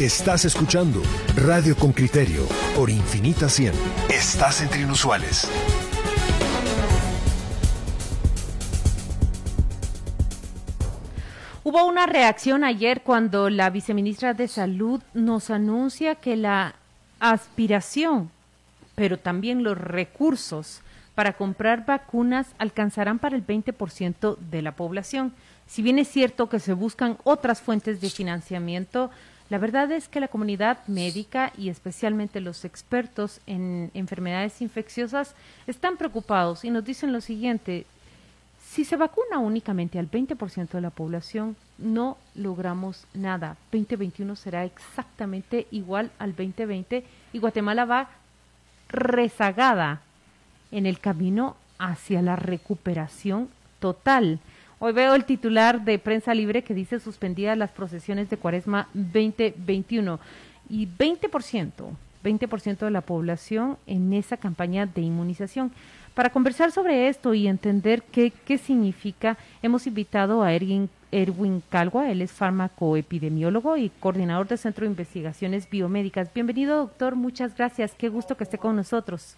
Estás 0.00 0.44
escuchando 0.44 1.02
Radio 1.34 1.74
con 1.74 1.90
Criterio 1.90 2.46
por 2.76 2.88
Infinita 2.88 3.48
100. 3.48 3.72
Estás 4.08 4.62
entre 4.62 4.82
inusuales. 4.82 5.50
Hubo 11.64 11.84
una 11.84 12.06
reacción 12.06 12.62
ayer 12.62 13.00
cuando 13.02 13.50
la 13.50 13.70
viceministra 13.70 14.34
de 14.34 14.46
Salud 14.46 15.02
nos 15.14 15.50
anuncia 15.50 16.14
que 16.14 16.36
la 16.36 16.76
aspiración, 17.18 18.30
pero 18.94 19.18
también 19.18 19.64
los 19.64 19.76
recursos 19.76 20.80
para 21.16 21.32
comprar 21.32 21.86
vacunas 21.86 22.46
alcanzarán 22.58 23.18
para 23.18 23.34
el 23.34 23.44
20% 23.44 24.36
de 24.38 24.62
la 24.62 24.76
población. 24.76 25.32
Si 25.66 25.82
bien 25.82 25.98
es 25.98 26.06
cierto 26.06 26.48
que 26.48 26.60
se 26.60 26.72
buscan 26.72 27.18
otras 27.24 27.60
fuentes 27.60 28.00
de 28.00 28.10
financiamiento, 28.10 29.10
la 29.50 29.58
verdad 29.58 29.90
es 29.92 30.08
que 30.08 30.20
la 30.20 30.28
comunidad 30.28 30.86
médica 30.86 31.52
y 31.56 31.70
especialmente 31.70 32.40
los 32.40 32.64
expertos 32.64 33.40
en 33.46 33.90
enfermedades 33.94 34.60
infecciosas 34.60 35.34
están 35.66 35.96
preocupados 35.96 36.64
y 36.64 36.70
nos 36.70 36.84
dicen 36.84 37.12
lo 37.12 37.20
siguiente, 37.20 37.86
si 38.60 38.84
se 38.84 38.96
vacuna 38.96 39.38
únicamente 39.38 39.98
al 39.98 40.10
20% 40.10 40.68
de 40.68 40.80
la 40.82 40.90
población, 40.90 41.56
no 41.78 42.18
logramos 42.34 43.06
nada. 43.14 43.56
2021 43.72 44.36
será 44.36 44.64
exactamente 44.64 45.66
igual 45.70 46.10
al 46.18 46.36
2020 46.36 47.04
y 47.32 47.38
Guatemala 47.38 47.86
va 47.86 48.10
rezagada 48.90 50.02
en 50.70 50.84
el 50.84 50.98
camino 51.00 51.56
hacia 51.78 52.20
la 52.20 52.36
recuperación 52.36 53.48
total. 53.80 54.40
Hoy 54.80 54.92
veo 54.92 55.16
el 55.16 55.24
titular 55.24 55.84
de 55.84 55.98
Prensa 55.98 56.32
Libre 56.34 56.62
que 56.62 56.72
dice 56.72 57.00
suspendidas 57.00 57.58
las 57.58 57.72
procesiones 57.72 58.30
de 58.30 58.36
Cuaresma 58.36 58.86
2021 58.94 60.20
y 60.70 60.86
20%, 60.86 61.72
20% 62.22 62.78
de 62.78 62.90
la 62.92 63.00
población 63.00 63.76
en 63.88 64.12
esa 64.12 64.36
campaña 64.36 64.86
de 64.86 65.00
inmunización. 65.00 65.72
Para 66.14 66.30
conversar 66.30 66.70
sobre 66.70 67.08
esto 67.08 67.34
y 67.34 67.48
entender 67.48 68.04
qué, 68.04 68.32
qué 68.44 68.56
significa, 68.56 69.36
hemos 69.62 69.88
invitado 69.88 70.44
a 70.44 70.52
Erwin, 70.52 70.88
Erwin 71.10 71.60
Calgua, 71.70 72.12
él 72.12 72.22
es 72.22 72.30
farmacoepidemiólogo 72.30 73.76
y 73.76 73.90
coordinador 73.98 74.46
del 74.46 74.58
Centro 74.58 74.84
de 74.84 74.92
Investigaciones 74.92 75.68
Biomédicas. 75.68 76.32
Bienvenido, 76.32 76.76
doctor, 76.76 77.16
muchas 77.16 77.56
gracias, 77.56 77.96
qué 77.98 78.08
gusto 78.08 78.36
que 78.36 78.44
esté 78.44 78.58
con 78.58 78.76
nosotros. 78.76 79.36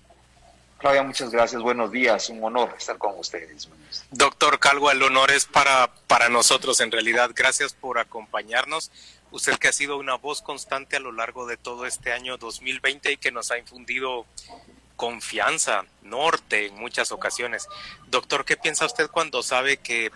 Claudia, 0.81 1.03
muchas 1.03 1.31
gracias. 1.31 1.61
Buenos 1.61 1.92
días. 1.92 2.31
Un 2.31 2.42
honor 2.42 2.75
estar 2.78 2.97
con 2.97 3.19
ustedes. 3.19 3.69
Doctor 4.11 4.59
Calvo, 4.59 4.91
el 4.91 5.03
honor 5.03 5.31
es 5.31 5.45
para, 5.45 5.92
para 6.06 6.31
nosotros 6.31 6.81
en 6.81 6.91
realidad. 6.91 7.33
Gracias 7.34 7.75
por 7.75 7.98
acompañarnos. 7.98 8.91
Usted 9.31 9.59
que 9.59 9.69
ha 9.69 9.72
sido 9.72 9.98
una 9.98 10.14
voz 10.14 10.41
constante 10.41 10.97
a 10.97 11.00
lo 11.00 11.12
largo 11.12 11.47
de 11.47 11.59
todo 11.59 11.84
este 11.84 12.14
año 12.14 12.39
2020 12.39 13.12
y 13.12 13.17
que 13.19 13.31
nos 13.31 13.50
ha 13.50 13.59
infundido 13.59 14.25
confianza, 14.97 15.84
norte 16.00 16.67
en 16.67 16.77
muchas 16.77 17.12
ocasiones. 17.12 17.69
Doctor, 18.09 18.47
¿qué 18.47 18.56
piensa 18.56 18.87
usted 18.87 19.09
cuando 19.09 19.42
sabe 19.42 19.77
que, 19.77 20.11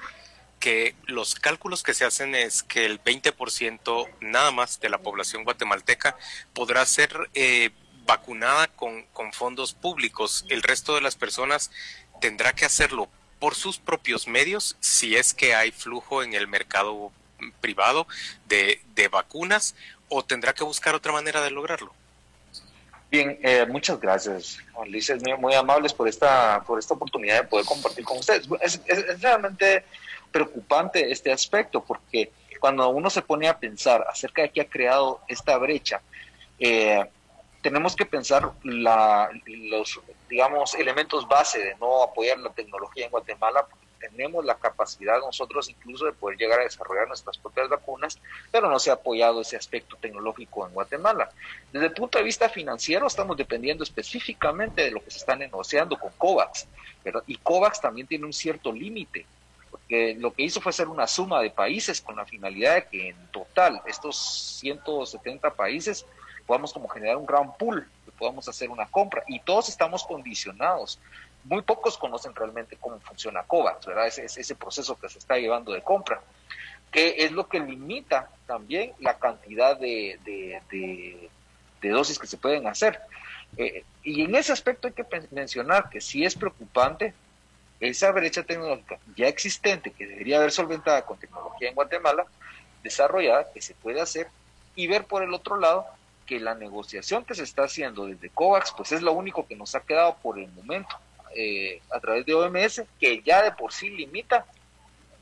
que 0.61 0.95
los 1.05 1.35
cálculos 1.35 1.83
que 1.83 1.93
se 1.93 2.07
hacen 2.07 2.35
es 2.35 2.63
que 2.63 2.87
el 2.87 3.05
20% 3.05 4.09
nada 4.21 4.51
más 4.51 4.81
de 4.81 4.89
la 4.89 4.99
población 4.99 5.45
guatemalteca 5.45 6.17
podrá 6.55 6.87
ser 6.87 7.31
eh, 7.35 7.71
vacunada 8.07 8.69
con, 8.69 9.03
con 9.13 9.33
fondos 9.33 9.75
públicos. 9.75 10.45
El 10.49 10.63
resto 10.63 10.95
de 10.95 11.01
las 11.01 11.17
personas 11.17 11.71
tendrá 12.21 12.53
que 12.53 12.65
hacerlo 12.65 13.09
por 13.39 13.55
sus 13.55 13.79
propios 13.79 14.27
medios 14.27 14.77
si 14.81 15.17
es 15.17 15.35
que 15.35 15.55
hay 15.55 15.71
flujo 15.71 16.23
en 16.23 16.35
el 16.35 16.49
mercado 16.49 17.13
privado 17.61 18.07
de, 18.47 18.81
de 18.95 19.09
vacunas 19.09 19.75
o 20.09 20.25
tendrá 20.25 20.53
que 20.53 20.65
buscar 20.65 20.95
otra 20.95 21.13
manera 21.13 21.43
de 21.43 21.51
lograrlo. 21.51 21.93
Bien, 23.11 23.39
eh, 23.43 23.65
muchas 23.69 24.01
gracias, 24.01 24.59
Luis. 24.89 25.13
muy, 25.23 25.37
muy, 25.39 25.55
amables 25.55 25.93
por 25.93 26.09
esta, 26.09 26.63
por 26.67 26.79
esta 26.79 26.95
oportunidad 26.95 27.43
de 27.43 27.49
poder 27.49 27.65
compartir 27.65 28.05
con 28.05 28.19
ustedes. 28.19 28.49
Es, 28.61 28.81
es, 28.87 28.99
es, 28.99 29.21
realmente 29.21 29.85
preocupante 30.33 31.13
este 31.13 31.31
aspecto 31.31 31.85
porque 31.85 32.33
cuando 32.59 32.89
uno 32.89 33.11
se 33.11 33.23
pone 33.23 33.47
a 33.47 33.59
pensar 33.59 34.05
acerca 34.11 34.43
de 34.43 34.51
qué 34.51 34.63
ha 34.63 34.69
creado 34.69 35.21
esta 35.29 35.57
brecha, 35.59 36.01
eh, 36.59 37.05
tenemos 37.65 37.97
que 37.97 38.05
pensar 38.05 38.53
la, 38.63 39.31
los, 39.47 39.99
digamos, 40.29 40.75
elementos 40.75 41.27
base 41.27 41.59
de 41.61 41.75
no 41.77 42.03
apoyar 42.03 42.39
la 42.39 42.51
tecnología 42.51 43.07
en 43.07 43.11
Guatemala, 43.11 43.67
porque 43.67 43.87
tenemos 44.11 44.45
la 44.45 44.57
capacidad 44.57 45.19
nosotros 45.19 45.71
incluso 45.71 46.05
de 46.05 46.13
poder 46.13 46.37
llegar 46.37 46.61
a 46.61 46.65
desarrollar 46.65 47.09
nuestras 47.09 47.39
propias 47.39 47.71
vacunas, 47.71 48.21
pero 48.53 48.69
no 48.69 48.79
se 48.79 48.91
ha 48.91 48.95
apoyado 48.95 49.41
ese 49.41 49.57
aspecto 49.57 49.97
tecnológico 49.97 50.67
en 50.67 50.75
Guatemala. 50.75 51.31
Desde 51.73 51.87
el 51.87 51.95
punto 51.95 52.19
de 52.19 52.25
vista 52.25 52.51
financiero, 52.51 53.07
estamos 53.07 53.35
dependiendo 53.35 53.83
específicamente 53.83 54.83
de 54.83 54.91
lo 54.91 55.03
que 55.03 55.11
se 55.11 55.17
está 55.17 55.35
negociando 55.35 55.99
con 55.99 56.13
COVAX, 56.19 56.67
y 57.27 57.37
COVAX 57.39 57.81
también 57.81 58.07
tiene 58.07 58.27
un 58.27 58.35
cierto 58.35 58.73
límite, 58.73 59.25
porque 59.71 60.15
lo 60.19 60.35
que 60.35 60.43
hizo 60.43 60.61
fue 60.61 60.69
hacer 60.69 60.89
una 60.89 61.07
suma 61.07 61.41
de 61.41 61.49
países 61.49 62.03
con 62.03 62.17
la 62.17 62.27
finalidad 62.27 62.75
de 62.75 62.89
que 62.89 63.09
en 63.09 63.27
total 63.29 63.81
estos 63.87 64.59
170 64.61 65.49
países 65.55 66.05
podamos 66.47 66.73
como 66.73 66.89
generar 66.89 67.17
un 67.17 67.27
gran 67.27 67.57
pool, 67.57 67.89
que 68.05 68.13
podamos 68.13 68.49
hacer 68.49 68.71
una 68.71 68.87
compra 68.87 69.23
y 69.27 69.41
todos 69.41 69.69
estamos 69.69 70.05
condicionados. 70.05 70.99
Muy 71.45 71.63
pocos 71.63 71.99
conocen 71.99 72.35
realmente 72.35 72.77
cómo 72.81 72.99
funciona 73.01 73.43
COVAX, 73.43 73.87
¿verdad? 73.87 74.07
Ese, 74.07 74.25
ese 74.25 74.55
proceso 74.55 74.99
que 74.99 75.09
se 75.09 75.19
está 75.19 75.37
llevando 75.37 75.73
de 75.73 75.83
compra, 75.83 76.21
que 76.91 77.17
es 77.19 77.33
lo 77.33 77.49
que 77.49 77.61
limita 77.61 78.31
también 78.47 78.93
la 79.01 79.19
cantidad 79.19 79.79
de, 79.79 80.19
de, 80.25 81.31
dosis 81.91 82.19
que 82.19 82.27
se 82.27 82.39
pueden 82.39 82.67
hacer. 82.67 82.99
Eh, 83.59 83.85
y 84.03 84.23
en 84.23 84.35
ese 84.35 84.53
aspecto 84.53 84.89
hay 84.89 84.95
que 84.95 85.05
mencionar 85.31 85.91
que 85.91 86.01
sí 86.01 86.25
es 86.25 86.35
preocupante 86.35 87.13
esa 87.79 88.11
brecha 88.11 88.43
tecnológica 88.43 88.99
ya 89.17 89.29
existente 89.29 89.91
que 89.91 90.07
debería 90.07 90.39
haber 90.39 90.51
solventada 90.51 91.05
con 91.05 91.19
tecnología 91.19 91.69
en 91.69 91.75
Guatemala, 91.75 92.25
desarrollada, 92.83 93.51
que 93.53 93.61
se 93.61 93.75
puede 93.75 94.01
hacer, 94.01 94.29
y 94.75 94.87
ver 94.87 95.05
por 95.05 95.23
el 95.23 95.35
otro 95.35 95.59
lado 95.59 95.87
que 96.27 96.41
la 96.41 96.55
negociación 96.55 97.25
que 97.25 97.35
se 97.35 97.43
está 97.43 97.65
haciendo 97.65 98.07
desde 98.07 98.31
COVAX, 98.31 98.73
pues 98.77 98.93
es 98.93 99.03
lo 99.03 99.13
único 99.13 99.47
que 99.47 99.57
nos 99.57 99.75
ha 99.75 99.81
quedado 99.81 100.17
por 100.23 100.39
el 100.39 100.49
momento 100.53 100.97
eh, 101.37 101.81
a 101.91 102.01
través 102.01 102.25
de 102.27 102.35
OMS, 102.35 102.83
que 103.01 103.21
ya 103.23 103.43
de 103.43 103.53
por 103.53 103.73
sí 103.73 103.91
limita 103.91 104.47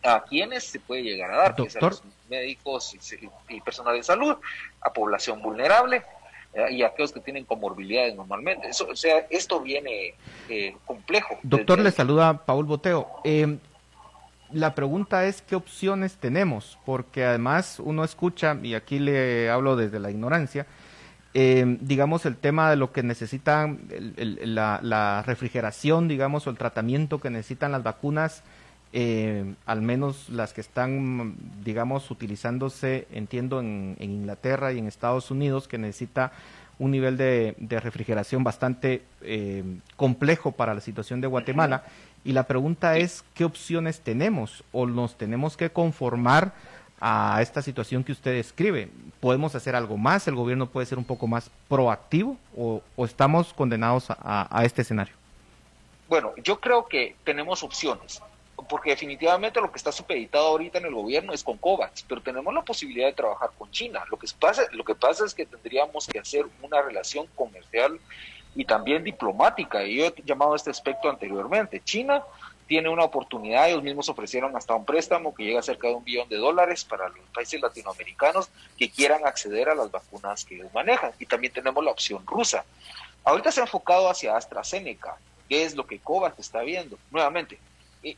a 0.03 0.23
quienes 0.25 0.65
se 0.65 0.79
puede 0.79 1.03
llegar 1.03 1.33
a 1.33 1.37
dar, 1.37 1.55
a 1.59 1.81
los 1.81 2.03
médicos 2.29 2.95
y, 3.49 3.61
personal 3.61 3.95
de 3.95 4.03
salud, 4.03 4.37
a 4.81 4.93
población 4.93 5.41
vulnerable 5.41 6.03
eh, 6.53 6.73
y 6.73 6.83
a 6.83 6.89
aquellos 6.89 7.13
que 7.13 7.21
tienen 7.21 7.45
comorbilidades 7.45 8.15
normalmente. 8.15 8.69
Eso, 8.69 8.89
o 8.89 8.97
sea, 8.97 9.27
esto 9.31 9.61
viene 9.61 10.15
eh, 10.49 10.77
complejo. 10.85 11.39
Doctor, 11.43 11.79
le 11.79 11.91
saluda 11.93 12.45
Paul 12.45 12.67
Boteo. 12.67 13.09
la 14.53 14.75
pregunta 14.75 15.25
es 15.25 15.41
qué 15.41 15.57
opciones 15.57 16.17
tenemos, 16.17 16.79
porque 16.85 17.25
además 17.25 17.79
uno 17.79 18.05
escucha, 18.05 18.59
y 18.63 18.75
aquí 18.75 18.99
le 18.99 19.49
hablo 19.49 19.77
desde 19.77 19.99
la 19.99 20.11
ignorancia, 20.11 20.67
eh, 21.35 21.79
digamos, 21.81 22.27
el 22.27 22.37
tema 22.37 22.69
de 22.69 22.77
lo 22.77 22.93
que 22.93 23.03
necesitan, 23.03 23.81
la, 24.17 25.23
refrigeración, 25.27 26.07
digamos, 26.07 26.47
o 26.47 26.51
el 26.51 26.59
tratamiento 26.59 27.21
que 27.21 27.31
necesitan 27.31 27.73
las 27.73 27.83
vacunas, 27.83 28.43
eh, 28.93 29.55
al 29.65 29.81
menos 29.81 30.29
las 30.29 30.53
que 30.53 30.61
están, 30.61 31.35
digamos, 31.65 32.11
utilizándose, 32.11 33.07
entiendo, 33.13 33.61
en, 33.61 33.97
Inglaterra 33.99 34.73
y 34.73 34.79
en 34.79 34.87
Estados 34.87 35.31
Unidos, 35.31 35.69
que 35.69 35.79
necesita 35.79 36.33
un 36.79 36.91
nivel 36.91 37.17
de, 37.17 37.55
refrigeración 37.81 38.45
bastante 38.45 39.03
eh, 39.23 39.65
complejo 39.97 40.53
para 40.53 40.75
la 40.75 40.81
situación 40.81 41.23
de 41.23 41.29
Guatemala. 41.29 41.85
Y 42.25 42.33
la 42.33 42.47
pregunta 42.47 42.99
es, 42.99 43.25
¿qué 43.35 43.45
opciones 43.45 44.01
tenemos? 44.01 44.65
¿O 44.71 44.87
nos 44.87 45.17
tenemos 45.17 45.57
que 45.57 45.71
conformar 45.71 46.53
a 47.05 47.43
esta 47.43 47.61
situación 47.63 48.05
que 48.05 48.13
usted 48.13 48.33
describe? 48.33 48.89
¿Podemos 49.19 49.57
hacer 49.57 49.75
algo 49.75 49.97
más? 49.97 50.29
¿El 50.29 50.37
gobierno 50.37 50.67
puede 50.67 50.87
ser 50.87 50.99
un 50.99 51.05
poco 51.05 51.27
más 51.27 51.51
proactivo 51.69 52.37
o, 52.57 52.81
estamos 52.99 53.53
condenados 53.53 54.07
a, 54.09 54.63
este 54.65 54.83
escenario? 54.83 55.13
Bueno, 56.09 56.33
yo 56.45 56.61
creo 56.61 56.87
que 56.87 57.17
tenemos 57.25 57.65
opciones, 57.65 58.23
porque 58.69 58.91
definitivamente 58.91 59.61
lo 59.61 59.73
que 59.73 59.79
está 59.79 59.91
supeditado 59.91 60.47
ahorita 60.47 60.79
en 60.79 60.87
el 60.87 60.95
gobierno 60.95 61.33
es 61.33 61.43
con 61.43 61.59
COVAX, 61.59 62.05
pero 62.05 62.21
tenemos 62.21 62.55
la 62.55 62.63
posibilidad 62.63 63.09
de 63.09 63.15
trabajar 63.15 63.51
con 63.59 63.69
China. 63.73 64.05
Lo 64.09 64.17
que 64.17 64.29
pasa, 64.39 64.63
lo 64.71 64.85
que 64.85 64.95
pasa 64.95 65.25
es 65.25 65.35
que 65.35 65.45
tendríamos 65.45 66.07
que 66.07 66.21
hacer 66.21 66.47
una 66.63 66.83
relación 66.83 67.27
comercial 67.35 67.99
y 68.55 68.65
también 68.65 69.03
diplomática, 69.03 69.83
y 69.83 69.97
yo 69.97 70.07
he 70.07 70.15
llamado 70.25 70.53
a 70.53 70.57
este 70.57 70.71
aspecto 70.71 71.11
anteriormente. 71.11 71.81
China 71.83 72.23
tiene 72.67 72.89
una 72.89 73.05
oportunidad, 73.05 73.69
ellos 73.69 73.83
mismos 73.83 74.09
ofrecieron 74.09 74.57
hasta 74.57 74.75
un 74.75 74.85
préstamo 74.85 75.35
que 75.35 75.45
llega 75.45 75.61
a 75.61 75.63
cerca 75.63 75.89
de 75.89 75.95
un 75.95 76.05
billón 76.05 76.29
de 76.29 76.37
dólares 76.37 76.85
para 76.85 77.09
los 77.09 77.21
países 77.35 77.61
latinoamericanos 77.61 78.49
que 78.79 78.91
quieran 78.91 79.27
acceder 79.27 79.69
a 79.69 79.75
las 79.75 79.91
vacunas 79.91 80.45
que 80.45 80.57
ellos 80.57 80.73
manejan. 80.73 81.13
Y 81.19 81.27
también 81.27 81.53
tenemos 81.53 81.85
la 81.85 81.91
opción 81.91 82.27
rusa. 82.27 82.65
Ahorita 83.25 83.53
se 83.53 83.61
ha 83.61 83.65
enfocado 83.65 84.09
hacia 84.09 84.37
AstraZeneca, 84.37 85.17
que 85.49 85.65
es 85.65 85.75
lo 85.75 85.87
que 85.87 85.99
COVAX 85.99 86.39
está 86.39 86.63
viendo. 86.63 86.99
Nuevamente, 87.11 87.59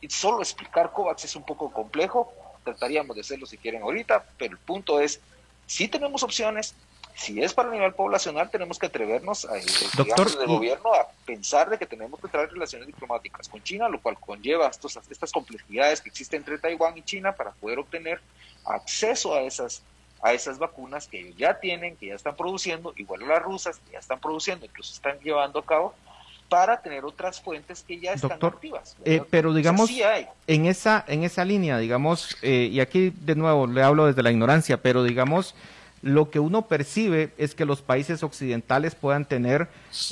solo 0.09 0.39
explicar 0.39 0.91
COVAX 0.91 1.25
es 1.25 1.35
un 1.35 1.43
poco 1.43 1.71
complejo, 1.71 2.33
trataríamos 2.63 3.15
de 3.15 3.21
hacerlo 3.21 3.45
si 3.45 3.57
quieren 3.57 3.83
ahorita, 3.83 4.25
pero 4.37 4.53
el 4.53 4.59
punto 4.59 4.99
es, 4.99 5.19
si 5.67 5.87
tenemos 5.87 6.23
opciones, 6.23 6.75
si 7.15 7.41
es 7.41 7.53
para 7.53 7.69
el 7.69 7.75
nivel 7.75 7.93
poblacional, 7.93 8.49
tenemos 8.49 8.77
que 8.77 8.87
atrevernos 8.87 9.45
a, 9.45 9.53
Doctor, 9.95 10.31
desde 10.31 10.45
gobierno 10.45 10.93
a 10.93 11.07
pensar 11.25 11.69
de 11.69 11.77
que 11.77 11.85
tenemos 11.85 12.19
que 12.19 12.27
traer 12.27 12.51
relaciones 12.51 12.87
diplomáticas 12.87 13.47
con 13.47 13.63
China, 13.63 13.87
lo 13.87 14.01
cual 14.01 14.17
conlleva 14.19 14.67
estos, 14.67 14.99
estas 15.09 15.31
complejidades 15.31 16.01
que 16.01 16.09
existen 16.09 16.39
entre 16.39 16.57
Taiwán 16.57 16.97
y 16.97 17.03
China 17.03 17.31
para 17.31 17.51
poder 17.51 17.79
obtener 17.79 18.19
acceso 18.65 19.33
a 19.33 19.41
esas 19.41 19.81
a 20.21 20.33
esas 20.33 20.57
vacunas 20.57 21.07
que 21.07 21.33
ya 21.33 21.59
tienen, 21.59 21.97
que 21.97 22.07
ya 22.07 22.15
están 22.15 22.35
produciendo, 22.35 22.93
igual 22.95 23.23
a 23.23 23.27
las 23.27 23.43
rusas, 23.43 23.79
que 23.85 23.91
ya 23.91 23.99
están 23.99 24.19
produciendo, 24.19 24.65
incluso 24.65 24.91
están 24.91 25.19
llevando 25.19 25.59
a 25.59 25.65
cabo, 25.65 25.93
para 26.49 26.81
tener 26.81 27.05
otras 27.05 27.39
fuentes 27.41 27.83
que 27.83 27.99
ya 27.99 28.13
están 28.13 28.39
activas. 28.43 28.95
Eh, 29.05 29.21
pero 29.29 29.53
digamos, 29.53 29.89
en 30.47 30.65
esa 30.65 31.03
en 31.07 31.23
esa 31.23 31.45
línea, 31.45 31.77
digamos, 31.77 32.37
eh, 32.41 32.69
y 32.71 32.79
aquí 32.79 33.11
de 33.11 33.35
nuevo 33.35 33.67
le 33.67 33.83
hablo 33.83 34.07
desde 34.07 34.23
la 34.23 34.31
ignorancia, 34.31 34.77
pero 34.77 35.03
digamos, 35.03 35.53
lo 36.05 36.29
que 36.29 36.39
uno 36.39 36.67
percibe 36.67 37.33
es 37.39 37.55
que 37.55 37.65
los 37.65 37.81
países 37.81 38.21
occidentales 38.21 38.93
puedan 38.93 39.25
tener 39.25 39.69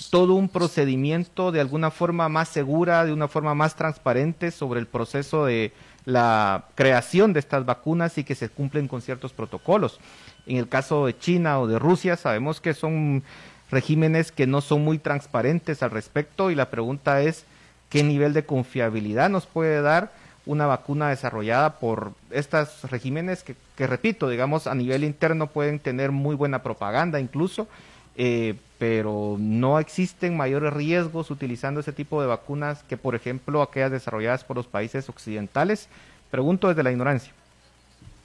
todo 0.09 0.33
un 0.33 0.49
procedimiento 0.49 1.51
de 1.51 1.61
alguna 1.61 1.91
forma 1.91 2.29
más 2.29 2.49
segura, 2.49 3.05
de 3.05 3.13
una 3.13 3.27
forma 3.27 3.53
más 3.53 3.75
transparente 3.75 4.49
sobre 4.49 4.79
el 4.79 4.87
proceso 4.87 5.45
de 5.45 5.71
la 6.05 6.65
creación 6.73 7.31
de 7.31 7.39
estas 7.39 7.63
vacunas 7.67 8.17
y 8.17 8.23
que 8.23 8.33
se 8.33 8.49
cumplen 8.49 8.87
con 8.87 9.03
ciertos 9.03 9.33
protocolos. 9.33 9.99
En 10.47 10.57
el 10.57 10.67
caso 10.67 11.05
de 11.05 11.15
China 11.15 11.59
o 11.59 11.67
de 11.67 11.77
Rusia 11.77 12.17
sabemos 12.17 12.59
que 12.59 12.73
son 12.73 13.21
regímenes 13.69 14.31
que 14.31 14.47
no 14.47 14.61
son 14.61 14.83
muy 14.83 14.97
transparentes 14.97 15.83
al 15.83 15.91
respecto 15.91 16.49
y 16.49 16.55
la 16.55 16.71
pregunta 16.71 17.21
es 17.21 17.45
qué 17.91 18.01
nivel 18.01 18.33
de 18.33 18.47
confiabilidad 18.47 19.29
nos 19.29 19.45
puede 19.45 19.83
dar 19.83 20.11
una 20.45 20.65
vacuna 20.65 21.09
desarrollada 21.09 21.79
por 21.79 22.13
estos 22.31 22.89
regímenes 22.89 23.43
que, 23.43 23.87
repito, 23.87 24.29
digamos, 24.29 24.67
a 24.67 24.75
nivel 24.75 25.03
interno 25.03 25.47
pueden 25.47 25.79
tener 25.79 26.11
muy 26.11 26.35
buena 26.35 26.63
propaganda 26.63 27.19
incluso, 27.19 27.67
eh, 28.15 28.55
pero 28.77 29.37
no 29.39 29.79
existen 29.79 30.35
mayores 30.35 30.73
riesgos 30.73 31.31
utilizando 31.31 31.79
ese 31.79 31.93
tipo 31.93 32.21
de 32.21 32.27
vacunas 32.27 32.83
que, 32.83 32.97
por 32.97 33.15
ejemplo, 33.15 33.61
aquellas 33.61 33.91
desarrolladas 33.91 34.43
por 34.43 34.57
los 34.57 34.67
países 34.67 35.07
occidentales. 35.09 35.87
Pregunto 36.29 36.67
desde 36.67 36.83
la 36.83 36.91
ignorancia. 36.91 37.31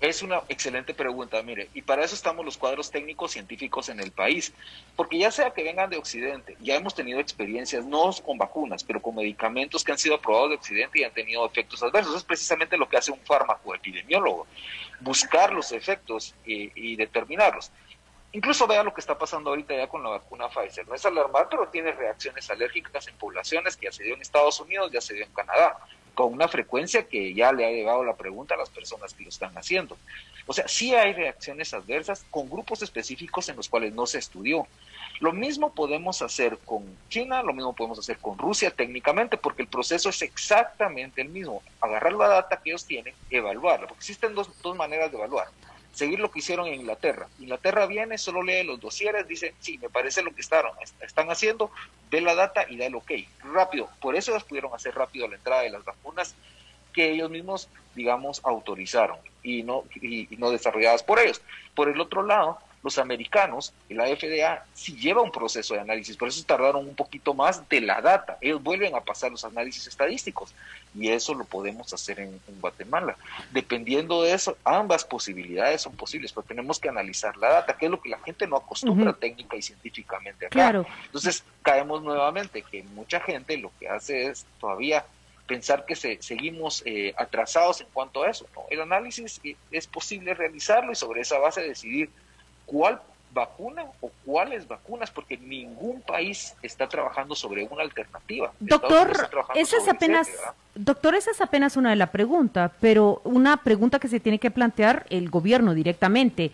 Es 0.01 0.23
una 0.23 0.43
excelente 0.49 0.95
pregunta, 0.95 1.43
mire, 1.43 1.71
y 1.75 1.83
para 1.83 2.05
eso 2.05 2.15
estamos 2.15 2.45
los 2.45 2.57
cuadros 2.57 2.89
técnicos 2.89 3.33
científicos 3.33 3.89
en 3.89 3.99
el 3.99 4.13
país, 4.13 4.55
porque 4.95 5.19
ya 5.19 5.33
sea 5.33 5.51
que 5.51 5.65
vengan 5.65 5.91
de 5.91 5.97
Occidente, 5.97 6.57
ya 6.61 6.77
hemos 6.77 6.95
tenido 6.95 7.19
experiencias, 7.19 7.85
no 7.85 8.13
con 8.25 8.39
vacunas, 8.39 8.85
pero 8.85 9.03
con 9.03 9.17
medicamentos 9.17 9.83
que 9.83 9.91
han 9.91 9.99
sido 9.99 10.15
aprobados 10.15 10.51
de 10.51 10.55
Occidente 10.55 11.01
y 11.01 11.05
han 11.05 11.13
tenido 11.13 11.45
efectos 11.45 11.83
adversos. 11.83 12.15
es 12.15 12.23
precisamente 12.23 12.77
lo 12.77 12.89
que 12.89 12.97
hace 12.97 13.11
un 13.11 13.19
fármaco 13.19 13.75
epidemiólogo, 13.75 14.47
buscar 15.01 15.53
los 15.53 15.73
efectos 15.73 16.33
y, 16.45 16.95
determinarlos. 16.95 17.73
Incluso 18.31 18.69
vea 18.69 18.85
lo 18.85 18.95
que 18.95 19.01
está 19.01 19.19
pasando 19.19 19.51
ahorita 19.51 19.75
ya 19.75 19.89
con 19.89 20.05
la 20.05 20.11
vacuna 20.11 20.49
Pfizer. 20.49 20.87
No 20.87 20.95
es 20.95 21.05
alarmar, 21.07 21.49
pero 21.49 21.69
tiene 21.69 21.91
reacciones 21.91 22.49
alérgicas 22.51 23.09
en 23.09 23.17
poblaciones 23.17 23.77
que 23.77 23.87
ya 23.87 23.93
se 23.93 24.05
dio 24.05 24.15
en 24.15 24.21
Estados 24.21 24.61
Unidos, 24.61 24.93
ya 24.93 25.01
se 25.01 25.15
dio 25.15 25.25
en 25.25 25.33
Canadá 25.33 25.79
con 26.15 26.33
una 26.33 26.49
frecuencia 26.49 27.07
que 27.07 27.35
ya 27.35 27.53
le 27.53 27.67
ha 27.67 27.71
llegado 27.71 28.05
la 28.05 28.17
pregunta 28.17 28.55
a 28.55 28.59
las 28.59 28.71
personas 28.71 29.15
que 29.15 29.23
lo 29.23 29.29
están 29.29 29.57
haciendo. 29.57 29.97
O 30.47 30.53
sea, 30.53 30.67
sí 30.67 30.95
hay 30.95 31.13
reacciones 31.13 31.75
adversas 31.75 32.25
con 32.31 32.49
grupos 32.49 32.83
específicos 32.83 33.49
en 33.49 33.57
los 33.57 33.69
cuales 33.69 33.93
no 33.93 34.07
se 34.07 34.19
estudió. 34.19 34.67
Lo 35.21 35.33
mismo 35.33 35.75
podemos 35.75 36.23
hacer 36.23 36.59
con 36.65 36.85
China, 37.09 37.43
lo 37.43 37.53
mismo 37.53 37.75
podemos 37.75 37.99
hacer 37.99 38.19
con 38.19 38.39
Rusia 38.39 38.71
técnicamente, 38.71 39.37
porque 39.37 39.63
el 39.63 39.69
proceso 39.69 40.09
es 40.09 40.23
exactamente 40.23 41.23
el 41.23 41.29
mismo. 41.29 41.63
Agarrar 41.81 42.13
la 42.13 42.29
data 42.29 42.61
que 42.63 42.71
ellos 42.71 42.85
tienen, 42.85 43.15
evaluarla, 43.31 43.89
porque 43.89 44.01
existen 44.01 44.35
dos, 44.35 44.51
dos 44.63 44.77
maneras 44.77 45.11
de 45.11 45.19
evaluar 45.19 45.49
seguir 45.99 46.21
lo 46.21 46.31
que 46.31 46.39
hicieron 46.39 46.69
en 46.69 46.75
Inglaterra. 46.75 47.27
Inglaterra 47.41 47.87
viene, 47.87 48.19
solo 48.19 48.45
lee 48.45 48.63
los 48.63 48.79
dosieres, 48.79 49.27
dice, 49.27 49.55
sí, 49.59 49.79
me 49.79 49.89
parece 49.89 50.23
lo 50.23 50.33
que 50.33 50.43
están, 50.43 50.65
están 51.01 51.29
haciendo, 51.29 51.73
ve 52.09 52.21
la 52.21 52.37
data 52.37 52.67
y 52.71 52.77
da 52.77 52.87
el 52.87 52.95
ok. 52.95 53.11
Rápido, 53.53 53.91
por 54.01 54.15
eso 54.15 54.31
ellos 54.31 54.45
pudieron 54.45 54.73
hacer 54.73 54.95
rápido 54.95 55.27
la 55.27 55.35
entrada 55.35 55.63
de 55.63 55.71
las 55.71 55.85
vacunas 55.85 56.37
que 56.93 57.11
ellos 57.11 57.31
mismos, 57.31 57.69
digamos, 57.97 58.41
autorizaron 58.45 59.19
y 59.43 59.65
no, 59.65 59.83
y 59.97 60.29
no 60.39 60.53
desarrolladas 60.53 61.03
por 61.03 61.19
ellos. 61.19 61.43
Por 61.75 61.89
el 61.89 62.01
otro 62.01 62.23
lado, 62.23 62.61
los 62.83 62.99
americanos, 62.99 63.73
la 63.89 64.07
FDA, 64.07 64.65
sí 64.73 64.97
lleva 64.97 65.23
un 65.23 65.33
proceso 65.33 65.75
de 65.75 65.81
análisis, 65.81 66.17
por 66.17 66.29
eso 66.29 66.45
tardaron 66.45 66.87
un 66.87 66.95
poquito 66.95 67.35
más 67.35 67.69
de 67.69 67.81
la 67.81 68.01
data. 68.01 68.39
Ellos 68.41 68.63
vuelven 68.63 68.95
a 68.95 69.01
pasar 69.01 69.31
los 69.31 69.45
análisis 69.45 69.87
estadísticos 69.87 70.55
y 70.95 71.09
eso 71.09 71.35
lo 71.35 71.45
podemos 71.45 71.93
hacer 71.93 72.21
en, 72.21 72.41
Guatemala. 72.61 73.17
Dependiendo 73.51 74.23
de 74.23 74.33
eso, 74.33 74.57
ambas 74.65 75.05
posibilidades 75.05 75.83
son 75.83 75.95
posibles, 75.95 76.33
pero 76.33 76.47
tenemos 76.47 76.79
que 76.79 76.89
analizar 76.89 77.37
la 77.37 77.51
data, 77.51 77.77
que 77.77 77.87
es 77.87 77.91
lo 77.91 78.01
que 78.01 78.09
la 78.09 78.19
gente 78.21 78.47
no 78.47 78.57
acostumbra 78.57 79.13
técnica 79.13 79.57
y 79.57 79.63
científicamente 79.63 80.47
acá. 80.47 80.53
Claro. 80.53 80.87
Entonces, 81.07 81.45
caemos 81.63 82.03
nuevamente 82.03 82.63
que 82.63 82.83
mucha 82.83 83.21
gente 83.21 83.57
lo 83.59 83.71
que 83.79 83.89
hace 83.89 84.27
es 84.27 84.47
todavía 84.61 85.05
pensar 85.47 85.85
que 85.85 85.97
se, 85.97 86.23
seguimos 86.23 86.83
eh, 86.85 87.15
atrasados 87.17 87.81
en 87.81 87.89
cuanto 87.93 88.23
a 88.23 88.31
eso. 88.31 88.47
El 88.71 88.81
análisis 88.83 89.41
eh, 89.43 89.57
es 89.73 89.87
posible 89.89 90.35
realizarlo 90.35 90.93
y 90.93 90.95
sobre 90.95 91.23
esa 91.23 91.39
base 91.39 91.63
decidir 91.63 92.11
cuál 92.69 93.01
vacuna 93.33 93.85
o 94.01 94.11
cuáles 94.25 94.67
vacunas, 94.67 95.11
porque 95.11 95.37
ningún 95.37 96.01
país 96.03 96.55
está 96.63 96.89
trabajando 96.89 97.35
sobre 97.35 97.65
una 97.65 97.83
alternativa. 97.83 98.53
Doctor, 98.59 99.13
esa 99.55 99.77
es 99.77 99.89
apenas, 99.89 100.29
doctor, 100.75 101.15
esa 101.15 101.31
es 101.31 101.41
apenas 101.41 101.77
una 101.77 101.91
de 101.91 101.97
las 101.97 102.11
preguntas, 102.11 102.71
pero 102.81 103.21
una 103.25 103.59
pregunta 103.59 103.99
que 103.99 104.09
se 104.09 104.21
tiene 104.21 104.39
que 104.39 104.51
plantear 104.51 105.07
el 105.11 105.31
gobierno 105.31 105.75
directamente 105.75 106.51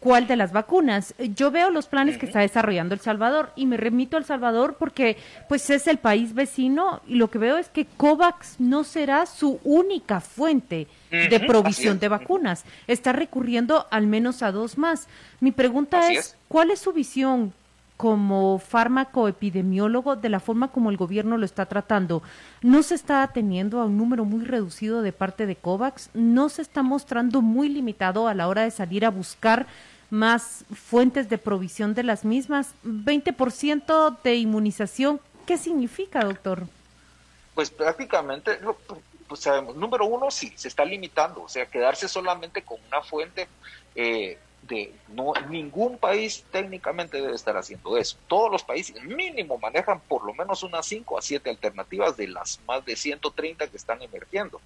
cuál 0.00 0.26
de 0.26 0.36
las 0.36 0.52
vacunas. 0.52 1.14
Yo 1.18 1.50
veo 1.50 1.70
los 1.70 1.86
planes 1.86 2.18
que 2.18 2.26
está 2.26 2.40
desarrollando 2.40 2.94
El 2.94 3.00
Salvador 3.00 3.52
y 3.56 3.66
me 3.66 3.76
remito 3.76 4.16
a 4.16 4.20
El 4.20 4.24
Salvador 4.24 4.76
porque 4.78 5.16
pues 5.48 5.68
es 5.70 5.86
el 5.86 5.98
país 5.98 6.34
vecino 6.34 7.02
y 7.06 7.16
lo 7.16 7.30
que 7.30 7.38
veo 7.38 7.56
es 7.56 7.68
que 7.68 7.84
COVAX 7.84 8.58
no 8.58 8.84
será 8.84 9.26
su 9.26 9.60
única 9.64 10.20
fuente 10.20 10.86
de 11.10 11.40
provisión 11.40 11.98
de 11.98 12.08
vacunas. 12.08 12.64
Está 12.86 13.12
recurriendo 13.12 13.86
al 13.90 14.06
menos 14.06 14.42
a 14.42 14.52
dos 14.52 14.78
más. 14.78 15.08
Mi 15.40 15.52
pregunta 15.52 16.10
es, 16.10 16.36
¿cuál 16.48 16.70
es 16.70 16.80
su 16.80 16.92
visión 16.92 17.52
como 17.96 18.58
fármaco 18.58 19.26
epidemiólogo 19.28 20.16
de 20.16 20.28
la 20.28 20.40
forma 20.40 20.68
como 20.68 20.90
el 20.90 20.96
gobierno 20.96 21.38
lo 21.38 21.46
está 21.46 21.66
tratando. 21.66 22.22
No 22.62 22.82
se 22.82 22.94
está 22.94 23.22
atendiendo 23.22 23.80
a 23.80 23.86
un 23.86 23.96
número 23.96 24.24
muy 24.24 24.44
reducido 24.44 25.02
de 25.02 25.12
parte 25.12 25.46
de 25.46 25.56
COVAX, 25.56 26.10
no 26.12 26.48
se 26.48 26.62
está 26.62 26.82
mostrando 26.82 27.40
muy 27.40 27.68
limitado 27.68 28.28
a 28.28 28.34
la 28.34 28.48
hora 28.48 28.62
de 28.62 28.70
salir 28.70 29.04
a 29.04 29.10
buscar 29.10 29.66
más 30.10 30.64
fuentes 30.72 31.28
de 31.28 31.38
provisión 31.38 31.94
de 31.94 32.02
las 32.02 32.24
mismas. 32.24 32.74
20% 32.84 34.18
de 34.22 34.36
inmunización, 34.36 35.20
¿qué 35.46 35.56
significa, 35.56 36.20
doctor? 36.20 36.66
Pues 37.54 37.70
prácticamente, 37.70 38.58
pues 39.26 39.40
sabemos, 39.40 39.74
número 39.76 40.04
uno, 40.04 40.30
sí, 40.30 40.52
se 40.54 40.68
está 40.68 40.84
limitando, 40.84 41.42
o 41.42 41.48
sea, 41.48 41.66
quedarse 41.66 42.08
solamente 42.08 42.62
con 42.62 42.78
una 42.88 43.02
fuente 43.02 43.48
eh, 43.94 44.38
no 45.08 45.32
ningún 45.48 45.98
país 45.98 46.44
técnicamente 46.50 47.20
debe 47.20 47.34
estar 47.34 47.56
haciendo 47.56 47.96
eso. 47.96 48.16
Todos 48.26 48.50
los 48.50 48.64
países 48.64 49.02
mínimo 49.04 49.58
manejan 49.58 50.00
por 50.00 50.24
lo 50.24 50.34
menos 50.34 50.62
unas 50.62 50.86
5 50.86 51.18
a 51.18 51.22
7 51.22 51.50
alternativas 51.50 52.16
de 52.16 52.28
las 52.28 52.60
más 52.66 52.84
de 52.84 52.96
130 52.96 53.68
que 53.68 53.76
están 53.76 54.02
emergiendo. 54.02 54.60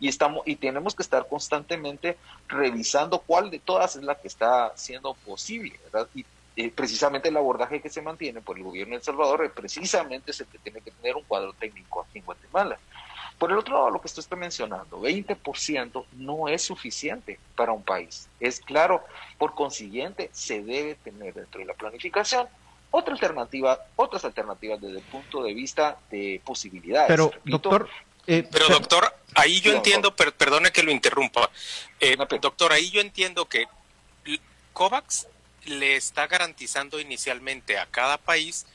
Y 0.00 0.08
estamos 0.08 0.42
y 0.46 0.56
tenemos 0.56 0.94
que 0.94 1.02
estar 1.02 1.28
constantemente 1.28 2.16
revisando 2.48 3.20
cuál 3.20 3.50
de 3.50 3.58
todas 3.58 3.96
es 3.96 4.02
la 4.02 4.14
que 4.14 4.28
está 4.28 4.72
siendo 4.76 5.14
posible, 5.14 5.78
Y 6.14 6.24
eh, 6.56 6.70
precisamente 6.70 7.28
el 7.28 7.36
abordaje 7.36 7.80
que 7.80 7.88
se 7.88 8.02
mantiene 8.02 8.40
por 8.40 8.58
el 8.58 8.64
gobierno 8.64 8.92
de 8.92 8.98
El 8.98 9.02
Salvador 9.02 9.50
precisamente 9.54 10.32
es 10.32 10.40
el 10.40 10.46
que 10.48 10.58
tiene 10.58 10.80
que 10.80 10.90
tener 10.90 11.16
un 11.16 11.24
cuadro 11.24 11.52
técnico 11.54 12.00
aquí 12.02 12.18
en 12.18 12.24
Guatemala. 12.24 12.78
Por 13.38 13.50
el 13.50 13.58
otro 13.58 13.74
lado, 13.74 13.90
lo 13.90 14.00
que 14.00 14.06
usted 14.06 14.20
está 14.20 14.36
mencionando, 14.36 15.00
20% 15.00 16.04
no 16.12 16.48
es 16.48 16.62
suficiente 16.62 17.38
para 17.56 17.72
un 17.72 17.82
país. 17.82 18.28
Es 18.38 18.60
claro, 18.60 19.04
por 19.38 19.54
consiguiente, 19.54 20.30
se 20.32 20.62
debe 20.62 20.94
tener 20.94 21.34
dentro 21.34 21.60
de 21.60 21.66
la 21.66 21.74
planificación 21.74 22.46
otra 22.92 23.14
alternativa, 23.14 23.78
otras 23.96 24.24
alternativas 24.24 24.80
desde 24.80 24.98
el 24.98 25.04
punto 25.04 25.42
de 25.42 25.54
vista 25.54 25.98
de 26.10 26.40
posibilidades. 26.44 27.08
Pero, 27.08 27.32
doctor, 27.44 27.88
eh, 28.26 28.46
pero 28.48 28.68
doctor, 28.68 29.12
ahí 29.34 29.60
yo 29.60 29.72
entiendo, 29.72 30.14
perdone 30.14 30.70
que 30.70 30.82
lo 30.82 30.92
interrumpa, 30.92 31.50
eh, 31.98 32.16
doctor, 32.40 32.72
ahí 32.72 32.90
yo 32.90 33.00
entiendo 33.00 33.48
que 33.48 33.66
COVAX 34.72 35.26
le 35.64 35.96
está 35.96 36.26
garantizando 36.26 37.00
inicialmente 37.00 37.78
a 37.78 37.86
cada 37.86 38.18
país 38.18 38.66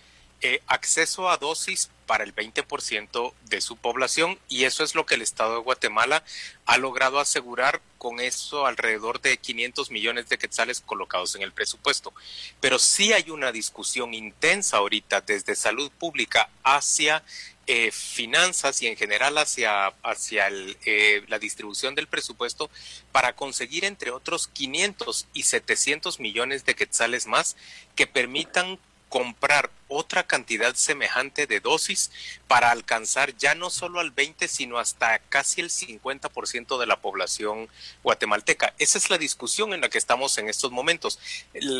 eh, 0.42 0.62
acceso 0.68 1.30
a 1.30 1.38
dosis 1.38 1.90
para 2.08 2.24
el 2.24 2.34
20% 2.34 3.34
de 3.50 3.62
su 3.62 3.76
población 3.76 4.40
y 4.50 4.64
eso 4.64 4.84
es 4.84 4.96
lo 4.96 5.06
que 5.06 5.16
el 5.16 5.22
Estado 5.22 5.56
de 5.56 5.62
Guatemala 5.62 6.24
ha 6.66 6.78
logrado 6.78 7.20
asegurar 7.20 7.82
con 8.00 8.20
eso 8.20 8.66
alrededor 8.66 9.22
de 9.22 9.38
500 9.38 9.92
millones 9.92 10.30
de 10.30 10.38
quetzales 10.38 10.82
colocados 10.82 11.36
en 11.36 11.42
el 11.44 11.52
presupuesto. 11.52 12.14
Pero 12.60 12.80
sí 12.80 13.14
hay 13.14 13.30
una 13.30 13.52
discusión 13.52 14.14
intensa 14.14 14.78
ahorita 14.78 15.22
desde 15.22 15.56
salud 15.56 15.92
pública 15.92 16.50
hacia 16.64 17.24
eh, 17.70 17.92
finanzas 17.92 18.82
y 18.82 18.88
en 18.88 18.96
general 18.96 19.38
hacia, 19.38 19.88
hacia 20.02 20.48
eh, 20.50 21.24
la 21.28 21.38
distribución 21.38 21.96
del 21.96 22.08
presupuesto 22.08 22.70
para 23.12 23.36
conseguir 23.36 23.84
entre 23.84 24.12
otros 24.12 24.48
500 24.48 25.28
y 25.34 25.44
700 25.44 26.22
millones 26.22 26.64
de 26.64 26.76
quetzales 26.76 27.28
más 27.28 27.58
que 27.98 28.08
permitan 28.08 28.80
comprar 29.10 29.70
otra 29.88 30.28
cantidad 30.28 30.76
semejante 30.76 31.48
de 31.48 31.60
dosis 31.60 32.12
para 32.48 32.72
alcanzar 32.72 33.36
ya 33.38 33.56
no 33.56 33.70
solo 33.70 34.00
al 34.00 34.12
20, 34.12 34.48
sino 34.48 34.80
hasta 34.80 35.20
casi 35.20 35.62
el 35.62 35.70
50% 35.70 36.78
de 36.78 36.86
la 36.86 37.00
población 37.00 37.70
guatemalteca. 38.04 38.74
Esa 38.80 38.98
es 38.98 39.10
la 39.10 39.18
discusión 39.18 39.74
en 39.74 39.82
la 39.82 39.90
que 39.90 39.98
estamos 39.98 40.38
en 40.38 40.50
estos 40.50 40.72
momentos. 40.72 41.20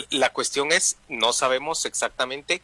La 0.10 0.32
cuestión 0.32 0.72
es, 0.72 0.98
no 1.10 1.34
sabemos 1.34 1.86
exactamente 1.86 2.62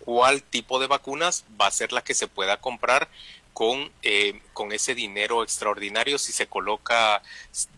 cuál 0.00 0.42
tipo 0.42 0.80
de 0.80 0.86
vacunas 0.86 1.44
va 1.60 1.66
a 1.66 1.70
ser 1.70 1.92
la 1.92 2.02
que 2.02 2.14
se 2.14 2.26
pueda 2.26 2.56
comprar 2.56 3.08
con, 3.52 3.92
eh, 4.02 4.40
con 4.52 4.72
ese 4.72 4.94
dinero 4.94 5.42
extraordinario 5.42 6.18
si 6.18 6.32
se 6.32 6.46
coloca 6.46 7.22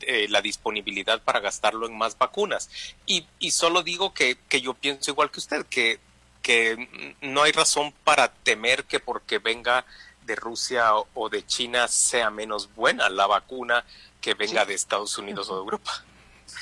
eh, 0.02 0.26
la 0.28 0.40
disponibilidad 0.40 1.20
para 1.22 1.40
gastarlo 1.40 1.86
en 1.86 1.96
más 1.96 2.16
vacunas. 2.16 2.70
Y, 3.04 3.26
y 3.38 3.50
solo 3.50 3.82
digo 3.82 4.14
que, 4.14 4.38
que 4.48 4.60
yo 4.60 4.74
pienso 4.74 5.10
igual 5.10 5.30
que 5.30 5.40
usted, 5.40 5.66
que 5.66 5.98
que 6.42 7.14
no 7.20 7.42
hay 7.42 7.52
razón 7.52 7.94
para 8.04 8.32
temer 8.32 8.84
que 8.84 9.00
porque 9.00 9.38
venga 9.38 9.86
de 10.26 10.34
Rusia 10.34 10.92
o 11.14 11.28
de 11.28 11.44
China 11.46 11.88
sea 11.88 12.30
menos 12.30 12.74
buena 12.74 13.08
la 13.08 13.26
vacuna 13.26 13.84
que 14.20 14.34
venga 14.34 14.64
de 14.64 14.74
Estados 14.74 15.16
Unidos 15.18 15.48
o 15.50 15.54
de 15.54 15.60
Europa. 15.60 16.04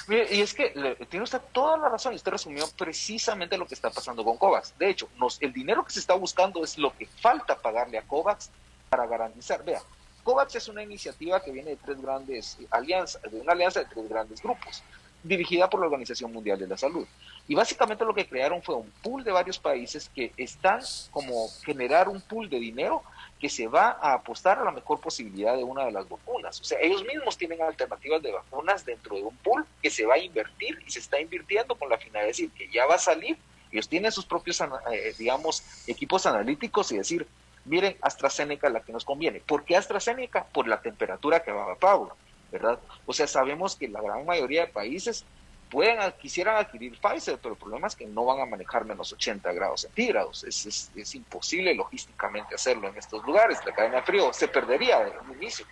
y 0.08 0.40
es 0.40 0.54
que 0.54 0.70
tiene 1.08 1.24
usted 1.24 1.40
toda 1.52 1.76
la 1.76 1.88
razón, 1.88 2.14
usted 2.14 2.32
resumió 2.32 2.68
precisamente 2.76 3.58
lo 3.58 3.66
que 3.66 3.74
está 3.74 3.90
pasando 3.90 4.24
con 4.24 4.36
COVAX. 4.36 4.74
De 4.78 4.88
hecho, 4.88 5.08
nos, 5.18 5.40
el 5.42 5.52
dinero 5.52 5.84
que 5.84 5.92
se 5.92 6.00
está 6.00 6.14
buscando 6.14 6.64
es 6.64 6.78
lo 6.78 6.96
que 6.96 7.06
falta 7.06 7.58
pagarle 7.58 7.98
a 7.98 8.02
COVAX 8.02 8.50
para 8.88 9.06
garantizar. 9.06 9.64
Vea, 9.64 9.82
COVAX 10.22 10.56
es 10.56 10.68
una 10.68 10.82
iniciativa 10.82 11.42
que 11.42 11.52
viene 11.52 11.70
de 11.70 11.76
tres 11.76 12.00
grandes 12.00 12.58
alianzas, 12.70 13.22
de 13.22 13.40
una 13.40 13.52
alianza 13.52 13.80
de 13.80 13.86
tres 13.86 14.08
grandes 14.08 14.42
grupos, 14.42 14.82
dirigida 15.22 15.68
por 15.68 15.80
la 15.80 15.86
Organización 15.86 16.32
Mundial 16.32 16.58
de 16.58 16.66
la 16.66 16.78
Salud. 16.78 17.06
Y 17.50 17.56
básicamente 17.56 18.04
lo 18.04 18.14
que 18.14 18.28
crearon 18.28 18.62
fue 18.62 18.76
un 18.76 18.88
pool 19.02 19.24
de 19.24 19.32
varios 19.32 19.58
países 19.58 20.08
que 20.14 20.32
están 20.36 20.82
como 21.10 21.48
generar 21.64 22.08
un 22.08 22.20
pool 22.20 22.48
de 22.48 22.60
dinero 22.60 23.02
que 23.40 23.48
se 23.48 23.66
va 23.66 23.98
a 24.00 24.12
apostar 24.12 24.60
a 24.60 24.64
la 24.64 24.70
mejor 24.70 25.00
posibilidad 25.00 25.56
de 25.56 25.64
una 25.64 25.84
de 25.84 25.90
las 25.90 26.08
vacunas. 26.08 26.60
O 26.60 26.62
sea, 26.62 26.78
ellos 26.80 27.04
mismos 27.04 27.36
tienen 27.36 27.60
alternativas 27.60 28.22
de 28.22 28.30
vacunas 28.30 28.86
dentro 28.86 29.16
de 29.16 29.24
un 29.24 29.36
pool 29.38 29.66
que 29.82 29.90
se 29.90 30.06
va 30.06 30.14
a 30.14 30.18
invertir 30.18 30.80
y 30.86 30.92
se 30.92 31.00
está 31.00 31.20
invirtiendo 31.20 31.74
con 31.74 31.88
la 31.88 31.98
finalidad 31.98 32.22
de 32.22 32.28
decir 32.28 32.50
que 32.52 32.70
ya 32.70 32.86
va 32.86 32.94
a 32.94 32.98
salir. 32.98 33.36
Ellos 33.72 33.88
tienen 33.88 34.12
sus 34.12 34.26
propios, 34.26 34.60
eh, 34.92 35.12
digamos, 35.18 35.64
equipos 35.88 36.26
analíticos 36.26 36.92
y 36.92 36.98
decir, 36.98 37.26
miren, 37.64 37.96
AstraZeneca 38.00 38.68
es 38.68 38.74
la 38.74 38.82
que 38.82 38.92
nos 38.92 39.04
conviene. 39.04 39.40
¿Por 39.40 39.64
qué 39.64 39.76
AstraZeneca? 39.76 40.44
Por 40.44 40.68
la 40.68 40.80
temperatura 40.80 41.42
que 41.42 41.50
va 41.50 41.72
a 41.72 41.74
Pablo, 41.74 42.16
¿verdad? 42.52 42.78
O 43.06 43.12
sea, 43.12 43.26
sabemos 43.26 43.74
que 43.74 43.88
la 43.88 44.00
gran 44.00 44.24
mayoría 44.24 44.66
de 44.66 44.72
países 44.72 45.24
pueden, 45.70 45.98
quisieran 46.20 46.56
adquirir 46.56 46.98
Pfizer, 46.98 47.38
pero 47.38 47.54
el 47.54 47.60
problema 47.60 47.86
es 47.86 47.96
que 47.96 48.06
no 48.06 48.24
van 48.24 48.40
a 48.40 48.46
manejar 48.46 48.84
menos 48.84 49.12
80 49.12 49.52
grados 49.52 49.82
centígrados. 49.82 50.44
Es, 50.44 50.90
es, 50.94 51.14
imposible 51.14 51.74
logísticamente 51.74 52.54
hacerlo 52.54 52.88
en 52.88 52.96
estos 52.96 53.24
lugares. 53.24 53.58
La 53.64 53.72
cadena 53.72 53.96
de 53.96 54.02
frío 54.02 54.32
se 54.32 54.48
perdería 54.48 55.06
en 55.06 55.30
un 55.30 55.36
inicio. 55.36 55.64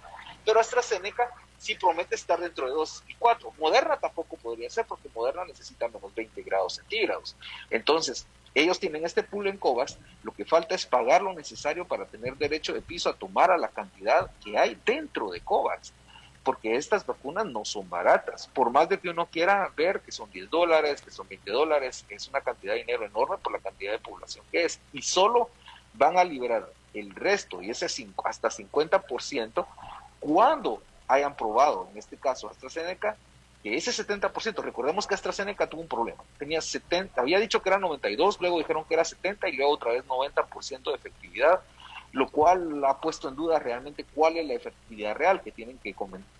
Pero 0.44 0.60
AstraZeneca 0.60 1.30
sí 1.58 1.74
promete 1.74 2.14
estar 2.14 2.38
dentro 2.38 2.66
de 2.66 2.72
2 2.72 3.04
y 3.08 3.14
4. 3.14 3.52
Moderna 3.58 3.96
tampoco 3.96 4.36
podría 4.36 4.70
ser 4.70 4.86
porque 4.86 5.10
Moderna 5.14 5.44
necesita 5.44 5.88
menos 5.88 6.14
20 6.14 6.42
grados 6.42 6.76
centígrados. 6.76 7.36
Entonces, 7.68 8.26
ellos 8.54 8.80
tienen 8.80 9.04
este 9.04 9.22
pool 9.22 9.48
en 9.48 9.58
COVAX, 9.58 9.98
lo 10.22 10.32
que 10.32 10.44
falta 10.44 10.74
es 10.74 10.86
pagar 10.86 11.22
lo 11.22 11.34
necesario 11.34 11.86
para 11.86 12.06
tener 12.06 12.36
derecho 12.36 12.72
de 12.72 12.80
piso 12.80 13.10
a 13.10 13.14
tomar 13.14 13.50
a 13.50 13.58
la 13.58 13.68
cantidad 13.68 14.30
que 14.42 14.56
hay 14.56 14.80
dentro 14.86 15.30
de 15.30 15.40
COVAX 15.40 15.92
porque 16.48 16.76
estas 16.76 17.04
vacunas 17.04 17.44
no 17.44 17.62
son 17.66 17.90
baratas. 17.90 18.46
Por 18.46 18.70
más 18.70 18.88
de 18.88 18.98
que 18.98 19.10
uno 19.10 19.26
quiera 19.26 19.70
ver 19.76 20.00
que 20.00 20.10
son 20.10 20.30
10 20.30 20.48
dólares, 20.48 21.02
que 21.02 21.10
son 21.10 21.28
20 21.28 21.50
dólares, 21.50 22.06
es 22.08 22.26
una 22.26 22.40
cantidad 22.40 22.72
de 22.72 22.78
dinero 22.78 23.04
enorme 23.04 23.36
por 23.36 23.52
la 23.52 23.58
cantidad 23.58 23.92
de 23.92 23.98
población 23.98 24.46
que 24.50 24.64
es. 24.64 24.80
Y 24.94 25.02
solo 25.02 25.50
van 25.92 26.16
a 26.16 26.24
liberar 26.24 26.66
el 26.94 27.14
resto, 27.14 27.60
y 27.60 27.68
ese 27.68 27.84
hasta 27.84 28.48
50%, 28.48 29.66
cuando 30.20 30.82
hayan 31.06 31.36
probado, 31.36 31.86
en 31.92 31.98
este 31.98 32.16
caso 32.16 32.48
AstraZeneca, 32.48 33.18
que 33.62 33.76
ese 33.76 33.90
70%, 33.90 34.62
recordemos 34.62 35.06
que 35.06 35.16
AstraZeneca 35.16 35.66
tuvo 35.66 35.82
un 35.82 35.88
problema, 35.88 36.24
tenía 36.38 36.62
70, 36.62 37.20
había 37.20 37.40
dicho 37.40 37.60
que 37.60 37.68
era 37.68 37.78
92, 37.78 38.40
luego 38.40 38.56
dijeron 38.56 38.86
que 38.88 38.94
era 38.94 39.04
70 39.04 39.50
y 39.50 39.56
luego 39.56 39.72
otra 39.72 39.92
vez 39.92 40.06
90% 40.06 40.82
de 40.82 40.94
efectividad 40.94 41.60
lo 42.12 42.28
cual 42.28 42.84
ha 42.84 43.00
puesto 43.00 43.28
en 43.28 43.36
duda 43.36 43.58
realmente 43.58 44.04
cuál 44.14 44.36
es 44.36 44.46
la 44.46 44.54
efectividad 44.54 45.14
real 45.14 45.42
que 45.42 45.52
tienen 45.52 45.78
que 45.78 45.94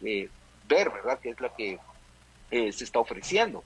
eh, 0.04 0.28
ver, 0.66 0.90
¿verdad? 0.90 1.18
Que 1.18 1.30
es 1.30 1.40
la 1.40 1.50
que 1.50 1.78
eh, 2.50 2.72
se 2.72 2.84
está 2.84 2.98
ofreciendo. 2.98 3.64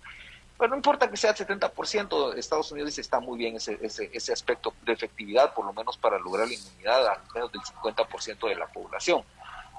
Pero 0.58 0.70
no 0.70 0.76
importa 0.76 1.10
que 1.10 1.16
sea 1.16 1.30
el 1.30 1.36
70%, 1.36 2.36
Estados 2.36 2.70
Unidos 2.70 2.90
dice 2.90 3.00
está 3.00 3.20
muy 3.20 3.38
bien 3.38 3.56
ese, 3.56 3.78
ese, 3.82 4.10
ese 4.12 4.32
aspecto 4.32 4.72
de 4.84 4.92
efectividad, 4.92 5.54
por 5.54 5.64
lo 5.64 5.72
menos 5.72 5.96
para 5.96 6.18
lograr 6.18 6.46
la 6.46 6.54
inmunidad 6.54 7.06
al 7.08 7.18
menos 7.34 7.52
del 7.52 7.62
50% 7.62 8.48
de 8.48 8.54
la 8.54 8.66
población. 8.66 9.22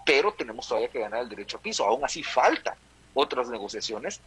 Pero 0.06 0.34
tenemos 0.34 0.68
todavía 0.68 0.90
que 0.90 1.00
ganar 1.00 1.22
el 1.22 1.30
derecho 1.30 1.58
a 1.58 1.62
piso. 1.62 1.86
Aún 1.86 2.04
así 2.04 2.24
faltan 2.24 2.76
otras 3.14 3.48
negociaciones 3.50 4.20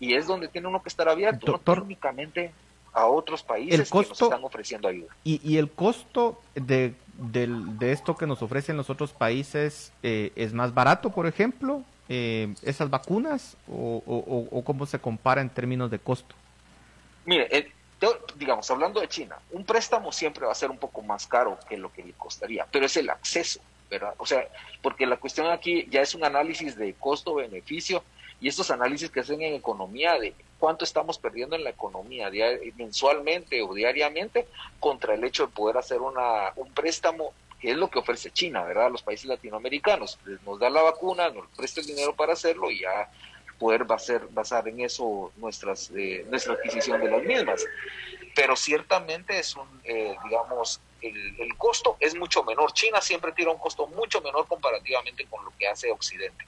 y 0.00 0.14
es 0.14 0.26
donde 0.26 0.48
tiene 0.48 0.68
uno 0.68 0.82
que 0.82 0.88
estar 0.88 1.08
abierto. 1.08 1.46
Doctor, 1.46 1.80
técnicamente 1.80 2.52
a 2.92 3.06
otros 3.06 3.42
países 3.42 3.90
que 3.90 3.98
nos 3.98 4.10
están 4.20 4.44
ofreciendo 4.44 4.88
ayuda. 4.88 5.14
Y, 5.24 5.40
y 5.42 5.56
el 5.56 5.70
costo 5.70 6.42
de 6.54 6.94
de 7.30 7.92
esto 7.92 8.16
que 8.16 8.26
nos 8.26 8.42
ofrecen 8.42 8.76
los 8.76 8.90
otros 8.90 9.12
países 9.12 9.92
eh, 10.02 10.32
es 10.34 10.52
más 10.52 10.74
barato, 10.74 11.10
por 11.10 11.26
ejemplo, 11.26 11.82
eh, 12.08 12.52
esas 12.62 12.90
vacunas, 12.90 13.56
o, 13.68 14.62
cómo 14.66 14.86
se 14.86 14.98
compara 14.98 15.40
en 15.40 15.48
términos 15.48 15.90
de 15.90 15.98
costo? 15.98 16.34
Mire, 17.24 17.46
eh, 17.56 17.70
digamos, 18.36 18.68
hablando 18.70 19.00
de 19.00 19.08
China, 19.08 19.36
un 19.52 19.64
préstamo 19.64 20.10
siempre 20.10 20.44
va 20.44 20.52
a 20.52 20.56
ser 20.56 20.70
un 20.70 20.78
poco 20.78 21.02
más 21.02 21.26
caro 21.26 21.58
que 21.68 21.76
lo 21.76 21.92
que 21.92 22.02
le 22.02 22.12
costaría, 22.12 22.66
pero 22.70 22.86
es 22.86 22.96
el 22.96 23.08
acceso, 23.08 23.60
¿verdad? 23.88 24.14
O 24.18 24.26
sea, 24.26 24.46
porque 24.82 25.06
la 25.06 25.16
cuestión 25.16 25.46
aquí 25.46 25.86
ya 25.90 26.02
es 26.02 26.14
un 26.14 26.24
análisis 26.24 26.76
de 26.76 26.94
costo-beneficio 26.94 28.02
y 28.40 28.48
estos 28.48 28.70
análisis 28.72 29.08
que 29.10 29.20
hacen 29.20 29.40
en 29.42 29.54
economía 29.54 30.18
de 30.18 30.34
cuánto 30.62 30.84
estamos 30.84 31.18
perdiendo 31.18 31.56
en 31.56 31.64
la 31.64 31.70
economía 31.70 32.30
mensualmente 32.76 33.60
o 33.62 33.74
diariamente 33.74 34.46
contra 34.78 35.14
el 35.14 35.24
hecho 35.24 35.48
de 35.48 35.52
poder 35.52 35.76
hacer 35.76 36.00
una, 36.00 36.52
un 36.54 36.72
préstamo 36.72 37.34
que 37.60 37.72
es 37.72 37.76
lo 37.76 37.90
que 37.90 37.98
ofrece 37.98 38.30
China, 38.30 38.62
¿verdad? 38.62 38.88
Los 38.88 39.02
países 39.02 39.26
latinoamericanos. 39.26 40.20
Nos 40.46 40.60
da 40.60 40.70
la 40.70 40.82
vacuna, 40.82 41.30
nos 41.30 41.48
presta 41.56 41.80
el 41.80 41.88
dinero 41.88 42.14
para 42.14 42.34
hacerlo 42.34 42.70
y 42.70 42.82
ya 42.82 43.10
poder 43.58 43.82
basar, 43.82 44.28
basar 44.30 44.68
en 44.68 44.82
eso 44.82 45.32
nuestras, 45.36 45.90
eh, 45.96 46.24
nuestra 46.30 46.52
adquisición 46.52 47.00
de 47.00 47.10
las 47.10 47.24
mismas. 47.24 47.66
Pero 48.32 48.54
ciertamente 48.54 49.40
es 49.40 49.56
un, 49.56 49.66
eh, 49.82 50.14
digamos, 50.22 50.80
el, 51.00 51.40
el 51.40 51.56
costo 51.56 51.96
es 51.98 52.14
mucho 52.14 52.44
menor. 52.44 52.72
China 52.72 53.00
siempre 53.00 53.32
tira 53.32 53.50
un 53.50 53.58
costo 53.58 53.88
mucho 53.88 54.20
menor 54.20 54.46
comparativamente 54.46 55.26
con 55.26 55.44
lo 55.44 55.52
que 55.58 55.66
hace 55.66 55.90
Occidente. 55.90 56.46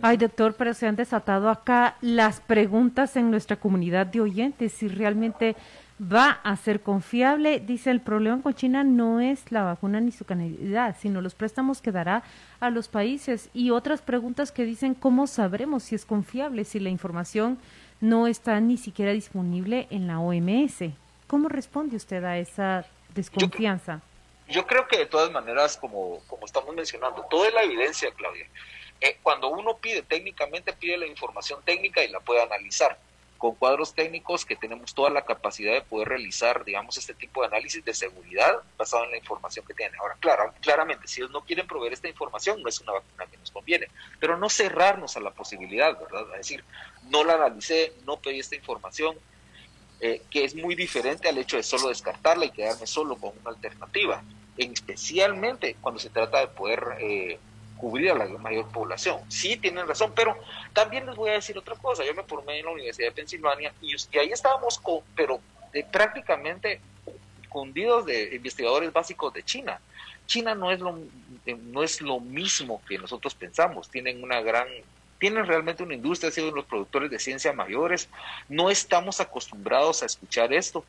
Ay, 0.00 0.16
doctor, 0.16 0.54
pero 0.54 0.74
se 0.74 0.86
han 0.86 0.96
desatado 0.96 1.50
acá 1.50 1.96
las 2.00 2.40
preguntas 2.40 3.16
en 3.16 3.30
nuestra 3.30 3.56
comunidad 3.56 4.06
de 4.06 4.20
oyentes 4.20 4.72
si 4.72 4.88
realmente 4.88 5.56
va 6.00 6.40
a 6.44 6.56
ser 6.56 6.80
confiable. 6.80 7.60
Dice, 7.60 7.90
el 7.90 8.00
problema 8.00 8.40
con 8.42 8.54
China 8.54 8.84
no 8.84 9.20
es 9.20 9.50
la 9.50 9.64
vacuna 9.64 10.00
ni 10.00 10.12
su 10.12 10.24
calidad, 10.24 10.96
sino 11.00 11.20
los 11.20 11.34
préstamos 11.34 11.80
que 11.80 11.92
dará 11.92 12.22
a 12.60 12.70
los 12.70 12.88
países. 12.88 13.50
Y 13.52 13.70
otras 13.70 14.00
preguntas 14.00 14.52
que 14.52 14.64
dicen, 14.64 14.94
¿cómo 14.94 15.26
sabremos 15.26 15.82
si 15.82 15.94
es 15.94 16.04
confiable 16.04 16.64
si 16.64 16.78
la 16.78 16.90
información 16.90 17.58
no 18.00 18.26
está 18.28 18.60
ni 18.60 18.76
siquiera 18.76 19.12
disponible 19.12 19.88
en 19.90 20.06
la 20.06 20.20
OMS? 20.20 20.92
¿Cómo 21.26 21.48
responde 21.48 21.96
usted 21.96 22.24
a 22.24 22.38
esa 22.38 22.86
desconfianza? 23.14 24.00
Yo, 24.48 24.66
creo 24.66 24.86
que 24.86 24.98
de 24.98 25.06
todas 25.06 25.30
maneras, 25.30 25.76
como, 25.76 26.20
como 26.26 26.46
estamos 26.46 26.74
mencionando, 26.74 27.26
toda 27.28 27.50
la 27.50 27.64
evidencia, 27.64 28.08
Claudia, 28.16 28.46
eh, 29.00 29.18
cuando 29.22 29.48
uno 29.48 29.76
pide 29.76 30.02
técnicamente, 30.02 30.72
pide 30.72 30.96
la 30.96 31.06
información 31.06 31.60
técnica 31.64 32.02
y 32.02 32.08
la 32.08 32.20
puede 32.20 32.42
analizar. 32.42 32.98
Con 33.36 33.54
cuadros 33.54 33.94
técnicos 33.94 34.44
que 34.44 34.56
tenemos 34.56 34.92
toda 34.94 35.10
la 35.10 35.24
capacidad 35.24 35.72
de 35.72 35.82
poder 35.82 36.08
realizar, 36.08 36.64
digamos, 36.64 36.96
este 36.96 37.14
tipo 37.14 37.40
de 37.40 37.46
análisis 37.46 37.84
de 37.84 37.94
seguridad 37.94 38.62
basado 38.76 39.04
en 39.04 39.12
la 39.12 39.18
información 39.18 39.64
que 39.64 39.74
tienen. 39.74 39.98
Ahora, 40.00 40.16
claro, 40.18 40.52
claramente, 40.60 41.06
si 41.06 41.20
ellos 41.20 41.30
no 41.30 41.42
quieren 41.42 41.68
proveer 41.68 41.92
esta 41.92 42.08
información, 42.08 42.60
no 42.60 42.68
es 42.68 42.80
una 42.80 42.94
vacuna 42.94 43.26
que 43.26 43.36
nos 43.36 43.52
conviene, 43.52 43.86
pero 44.18 44.36
no 44.36 44.48
cerrarnos 44.48 45.16
a 45.16 45.20
la 45.20 45.30
posibilidad, 45.30 45.96
¿verdad? 46.00 46.22
Es 46.32 46.38
decir, 46.38 46.64
no 47.10 47.22
la 47.22 47.34
analicé, 47.34 47.92
no 48.04 48.16
pedí 48.16 48.40
esta 48.40 48.56
información, 48.56 49.16
eh, 50.00 50.22
que 50.30 50.44
es 50.44 50.56
muy 50.56 50.74
diferente 50.74 51.28
al 51.28 51.38
hecho 51.38 51.56
de 51.56 51.62
solo 51.62 51.88
descartarla 51.88 52.44
y 52.44 52.50
quedarme 52.50 52.86
solo 52.86 53.16
con 53.16 53.32
una 53.40 53.50
alternativa. 53.50 54.22
especialmente 54.56 55.76
cuando 55.80 56.00
se 56.00 56.10
trata 56.10 56.40
de 56.40 56.48
poder 56.48 56.96
eh, 56.98 57.38
cubrir 57.78 58.10
a 58.10 58.14
la 58.14 58.26
mayor 58.38 58.68
población. 58.68 59.20
Sí, 59.28 59.56
tienen 59.56 59.86
razón, 59.86 60.12
pero 60.14 60.36
también 60.72 61.06
les 61.06 61.16
voy 61.16 61.30
a 61.30 61.34
decir 61.34 61.56
otra 61.56 61.74
cosa. 61.76 62.04
Yo 62.04 62.14
me 62.14 62.22
formé 62.24 62.58
en 62.58 62.66
la 62.66 62.72
Universidad 62.72 63.08
de 63.08 63.12
Pensilvania 63.12 63.72
y, 63.80 63.94
ahí 64.18 64.30
estábamos, 64.30 64.78
con, 64.78 65.00
pero 65.14 65.40
eh, 65.72 65.84
prácticamente 65.90 66.80
cundidos 67.48 68.04
de 68.06 68.34
investigadores 68.34 68.92
básicos 68.92 69.32
de 69.32 69.42
China. 69.42 69.80
China 70.26 70.54
no 70.54 70.70
es 70.70 70.80
lo 70.80 70.98
eh, 71.46 71.56
no 71.56 71.82
es 71.82 72.02
lo 72.02 72.20
mismo 72.20 72.82
que 72.86 72.98
nosotros 72.98 73.34
pensamos. 73.34 73.88
Tienen 73.88 74.22
una 74.22 74.40
gran 74.42 74.68
tienen 75.18 75.46
realmente 75.46 75.82
una 75.82 75.94
industria, 75.94 76.28
han 76.28 76.34
sido 76.34 76.52
los 76.52 76.64
productores 76.66 77.10
de 77.10 77.18
ciencia 77.18 77.52
mayores. 77.52 78.08
No 78.48 78.70
estamos 78.70 79.20
acostumbrados 79.20 80.02
a 80.02 80.06
escuchar 80.06 80.52
esto, 80.52 80.84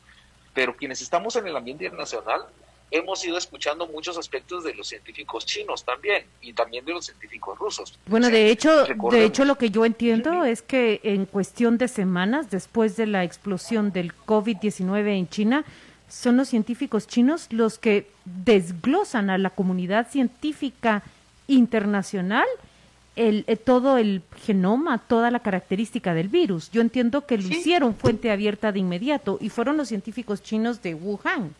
pero 0.54 0.76
quienes 0.76 1.02
estamos 1.02 1.34
en 1.36 1.46
el 1.46 1.56
ambiente 1.56 1.84
internacional 1.84 2.42
hemos 2.90 3.24
ido 3.24 3.38
escuchando 3.38 3.86
muchos 3.86 4.18
aspectos 4.18 4.64
de 4.64 4.74
los 4.74 4.88
científicos 4.88 5.46
chinos 5.46 5.84
también 5.84 6.24
y 6.40 6.52
también 6.52 6.84
de 6.84 6.92
los 6.92 7.06
científicos 7.06 7.58
rusos. 7.58 7.98
Bueno, 8.06 8.28
de 8.28 8.50
hecho, 8.50 8.84
de 9.10 9.24
hecho 9.24 9.44
lo 9.44 9.56
que 9.56 9.70
yo 9.70 9.84
entiendo 9.84 10.44
es 10.44 10.62
que 10.62 11.00
en 11.02 11.26
cuestión 11.26 11.78
de 11.78 11.88
semanas 11.88 12.50
después 12.50 12.96
de 12.96 13.06
la 13.06 13.24
explosión 13.24 13.92
del 13.92 14.14
COVID-19 14.14 15.18
en 15.18 15.28
China, 15.28 15.64
son 16.08 16.36
los 16.36 16.48
científicos 16.48 17.06
chinos 17.06 17.46
los 17.50 17.78
que 17.78 18.10
desglosan 18.24 19.30
a 19.30 19.38
la 19.38 19.50
comunidad 19.50 20.10
científica 20.10 21.04
internacional 21.46 22.46
el, 23.16 23.44
eh, 23.46 23.56
todo 23.56 23.98
el 23.98 24.22
genoma, 24.44 24.98
toda 24.98 25.30
la 25.30 25.40
característica 25.40 26.14
del 26.14 26.28
virus. 26.28 26.70
Yo 26.70 26.80
entiendo 26.80 27.26
que 27.26 27.38
lo 27.38 27.48
hicieron 27.48 27.94
fuente 27.94 28.30
abierta 28.30 28.72
de 28.72 28.78
inmediato 28.80 29.38
y 29.40 29.50
fueron 29.50 29.76
los 29.76 29.88
científicos 29.88 30.42
chinos 30.42 30.82
de 30.82 30.94
Wuhan. 30.94 31.54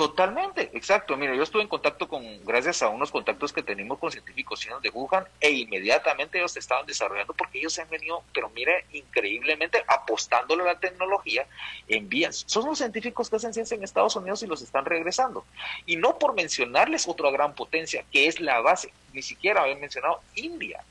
Totalmente, 0.00 0.70
exacto. 0.72 1.14
Mira, 1.14 1.34
yo 1.34 1.42
estuve 1.42 1.60
en 1.60 1.68
contacto 1.68 2.08
con, 2.08 2.24
gracias 2.46 2.82
a 2.82 2.88
unos 2.88 3.10
contactos 3.10 3.52
que 3.52 3.62
tenemos 3.62 3.98
con 3.98 4.10
científicos 4.10 4.58
chinos 4.58 4.80
de 4.80 4.88
Wuhan, 4.88 5.26
e 5.38 5.50
inmediatamente 5.50 6.38
ellos 6.38 6.56
estaban 6.56 6.86
desarrollando, 6.86 7.34
porque 7.34 7.58
ellos 7.58 7.74
se 7.74 7.82
han 7.82 7.90
venido, 7.90 8.22
pero 8.32 8.48
mire, 8.48 8.86
increíblemente 8.94 9.84
apostándole 9.86 10.62
a 10.62 10.72
la 10.72 10.80
tecnología, 10.80 11.46
envían. 11.86 12.32
Son 12.32 12.64
los 12.64 12.78
científicos 12.78 13.28
que 13.28 13.36
hacen 13.36 13.52
ciencia 13.52 13.74
en 13.74 13.84
Estados 13.84 14.16
Unidos 14.16 14.42
y 14.42 14.46
los 14.46 14.62
están 14.62 14.86
regresando. 14.86 15.44
Y 15.84 15.96
no 15.96 16.18
por 16.18 16.32
mencionarles 16.32 17.06
otra 17.06 17.30
gran 17.30 17.54
potencia, 17.54 18.02
que 18.10 18.26
es 18.26 18.40
la 18.40 18.58
base, 18.62 18.94
ni 19.12 19.20
siquiera 19.20 19.64
había 19.64 19.76
mencionado 19.76 20.22
India. 20.34 20.82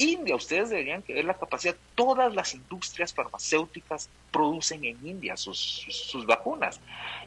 India, 0.00 0.34
ustedes 0.34 0.70
deberían 0.70 1.04
ver 1.06 1.26
la 1.26 1.34
capacidad, 1.34 1.76
todas 1.94 2.32
las 2.34 2.54
industrias 2.54 3.12
farmacéuticas 3.12 4.08
producen 4.30 4.82
en 4.82 5.06
India 5.06 5.36
sus, 5.36 5.58
sus, 5.58 6.24
vacunas. 6.24 6.80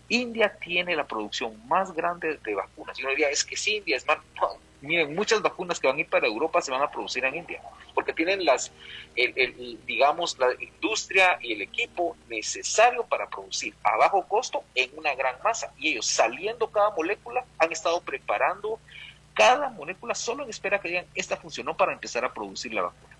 India 0.09 0.57
tiene 0.59 0.95
la 0.95 1.05
producción 1.05 1.55
más 1.67 1.93
grande 1.93 2.39
de 2.43 2.55
vacunas. 2.55 2.97
Yo 2.97 3.09
diría, 3.09 3.29
es 3.29 3.43
que 3.43 3.55
sí, 3.55 3.75
India 3.75 3.97
es 3.97 4.07
más... 4.07 4.17
miren, 4.81 5.13
muchas 5.13 5.43
vacunas 5.43 5.79
que 5.79 5.85
van 5.85 5.97
a 5.97 5.99
ir 5.99 6.09
para 6.09 6.25
Europa 6.25 6.63
se 6.63 6.71
van 6.71 6.81
a 6.81 6.89
producir 6.89 7.23
en 7.25 7.35
India, 7.35 7.61
porque 7.93 8.11
tienen 8.11 8.43
las, 8.43 8.71
el, 9.15 9.79
digamos, 9.85 10.39
la 10.39 10.47
industria 10.59 11.37
y 11.43 11.53
el 11.53 11.61
equipo 11.61 12.17
necesario 12.27 13.03
para 13.03 13.29
producir 13.29 13.75
a 13.83 13.97
bajo 13.97 14.27
costo 14.27 14.63
en 14.73 14.89
una 14.97 15.13
gran 15.13 15.35
masa. 15.43 15.71
Y 15.77 15.89
ellos, 15.89 16.07
saliendo 16.07 16.71
cada 16.71 16.89
molécula, 16.89 17.45
han 17.59 17.71
estado 17.71 18.01
preparando 18.01 18.79
cada 19.33 19.69
molécula 19.69 20.15
solo 20.15 20.43
en 20.43 20.49
espera 20.49 20.79
que 20.79 20.89
digan, 20.89 21.05
esta 21.15 21.37
funcionó 21.37 21.75
para 21.75 21.93
empezar 21.93 22.23
a 22.25 22.33
producir 22.33 22.73
la 22.73 22.83
vacuna. 22.83 23.17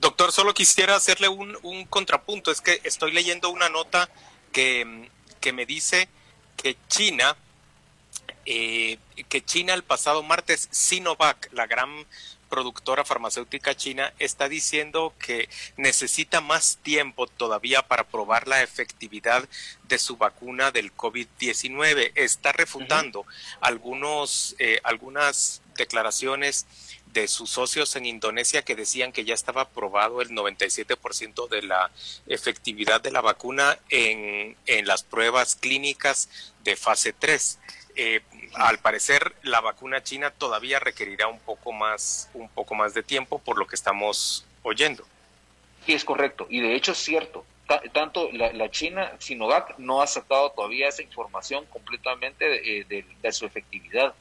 Doctor, 0.00 0.32
solo 0.32 0.54
quisiera 0.54 0.94
hacerle 0.94 1.28
un, 1.28 1.86
contrapunto. 1.86 2.50
Es 2.50 2.60
que 2.60 2.80
estoy 2.84 3.12
leyendo 3.12 3.50
una 3.50 3.68
nota 3.68 4.08
que, 4.52 5.10
que 5.40 5.52
me 5.52 5.66
dice 5.66 6.08
que 6.56 6.76
China, 6.88 7.36
eh, 8.46 8.98
que 9.28 9.44
China 9.44 9.74
el 9.74 9.82
pasado 9.82 10.22
martes, 10.22 10.68
Sinovac, 10.70 11.52
la 11.52 11.66
gran 11.66 12.06
productora 12.48 13.04
farmacéutica 13.04 13.76
china 13.76 14.12
está 14.18 14.48
diciendo 14.48 15.14
que 15.18 15.48
necesita 15.76 16.40
más 16.40 16.78
tiempo 16.82 17.26
todavía 17.26 17.82
para 17.82 18.04
probar 18.04 18.48
la 18.48 18.62
efectividad 18.62 19.48
de 19.84 19.98
su 19.98 20.16
vacuna 20.16 20.70
del 20.70 20.94
COVID-19. 20.94 22.12
Está 22.14 22.52
refutando 22.52 23.26
algunos, 23.60 24.56
eh, 24.58 24.80
algunas 24.84 25.62
declaraciones 25.76 26.66
de 27.12 27.28
sus 27.28 27.50
socios 27.50 27.96
en 27.96 28.06
Indonesia 28.06 28.62
que 28.62 28.76
decían 28.76 29.12
que 29.12 29.24
ya 29.24 29.34
estaba 29.34 29.70
probado 29.70 30.20
el 30.20 30.30
97% 30.30 31.48
de 31.48 31.62
la 31.62 31.90
efectividad 32.26 33.00
de 33.00 33.10
la 33.10 33.20
vacuna 33.20 33.78
en, 33.88 34.56
en 34.66 34.86
las 34.86 35.02
pruebas 35.02 35.56
clínicas 35.56 36.28
de 36.64 36.76
fase 36.76 37.12
3. 37.12 37.58
Eh, 38.00 38.20
al 38.54 38.78
parecer 38.78 39.34
la 39.42 39.60
vacuna 39.60 40.02
china 40.02 40.30
todavía 40.30 40.78
requerirá 40.78 41.28
un 41.28 41.40
poco 41.40 41.72
más, 41.72 42.30
un 42.34 42.48
poco 42.48 42.74
más 42.74 42.94
de 42.94 43.02
tiempo 43.02 43.38
por 43.38 43.58
lo 43.58 43.66
que 43.66 43.74
estamos 43.74 44.44
oyendo. 44.62 45.04
Sí, 45.86 45.94
es 45.94 46.04
correcto. 46.04 46.46
Y 46.50 46.60
de 46.60 46.74
hecho 46.74 46.92
es 46.92 46.98
cierto. 46.98 47.44
tanto 47.92 48.30
la, 48.32 48.70
China, 48.70 49.12
Sinovac, 49.18 49.78
no 49.78 50.02
ha 50.02 50.06
sacado 50.06 50.50
todavía 50.50 50.88
esa 50.88 51.02
información 51.02 51.64
completamente 51.66 52.44
de, 52.44 53.04
eh, 53.22 53.32
su 53.32 53.46
efectividad. 53.46 54.14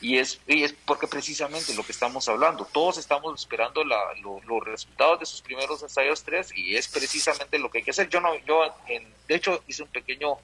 Y 0.00 0.18
es, 0.18 0.40
es 0.46 0.74
porque 0.84 1.06
precisamente 1.06 1.74
lo 1.74 1.82
que 1.82 1.92
estamos 1.92 2.28
hablando, 2.28 2.66
todos 2.70 2.98
estamos 2.98 3.40
esperando 3.40 3.82
los 3.82 4.64
resultados 4.64 5.20
de 5.20 5.26
sus 5.26 5.40
primeros 5.40 5.82
ensayos 5.82 6.22
3 6.22 6.52
y 6.54 6.76
es 6.76 6.88
precisamente 6.88 7.58
lo 7.58 7.70
que 7.70 7.78
hay 7.78 7.84
que 7.84 7.92
hacer. 7.92 8.10
Yo 8.10 8.20
no, 8.20 8.36
yo 8.44 8.74
de 8.86 9.34
hecho 9.34 9.62
hice 9.66 9.82
un 9.82 9.88
pequeño 9.88 10.36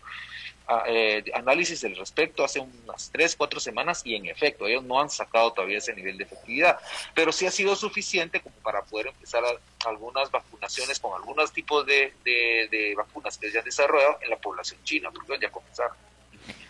eh, 0.86 1.24
análisis 1.34 1.80
del 1.80 1.96
respecto 1.96 2.44
hace 2.44 2.60
unas 2.60 3.10
tres, 3.10 3.36
cuatro 3.36 3.60
semanas 3.60 4.02
y 4.04 4.14
en 4.14 4.26
efecto, 4.26 4.66
ellos 4.66 4.84
no 4.84 5.00
han 5.00 5.10
sacado 5.10 5.52
todavía 5.52 5.78
ese 5.78 5.94
nivel 5.94 6.16
de 6.16 6.24
efectividad, 6.24 6.78
pero 7.14 7.32
sí 7.32 7.46
ha 7.46 7.50
sido 7.50 7.76
suficiente 7.76 8.40
como 8.40 8.54
para 8.56 8.82
poder 8.82 9.08
empezar 9.08 9.42
algunas 9.86 10.30
vacunaciones 10.30 11.00
con 11.00 11.14
algunos 11.14 11.52
tipos 11.52 11.84
de, 11.86 12.94
vacunas 12.96 13.36
que 13.38 13.50
se 13.50 13.58
han 13.58 13.64
desarrollado 13.64 14.18
en 14.22 14.30
la 14.30 14.36
población 14.36 14.80
china, 14.84 15.10
porque 15.10 15.38
ya 15.40 15.50
comenzaron 15.50 15.96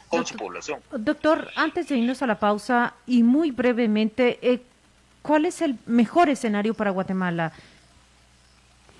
con 0.09 0.27
su 0.27 0.37
población. 0.37 0.81
Doctor, 0.91 1.51
antes 1.55 1.89
de 1.89 1.97
irnos 1.97 2.23
a 2.23 2.27
la 2.27 2.39
pausa 2.39 2.95
y 3.07 3.23
muy 3.23 3.51
brevemente, 3.51 4.39
eh, 4.43 4.61
¿cuál 5.23 5.47
es 5.47 5.63
el 5.63 5.79
mejor 5.87 6.29
escenario 6.29 6.75
para 6.75 6.91
Guatemala? 6.91 7.53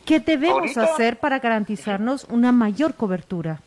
¿Qué 0.05 0.21
debemos 0.21 0.77
hacer 0.77 1.19
para 1.19 1.39
garantizarnos 1.39 2.25
una 2.25 2.51
mayor 2.51 2.95
cobertura? 2.95 3.61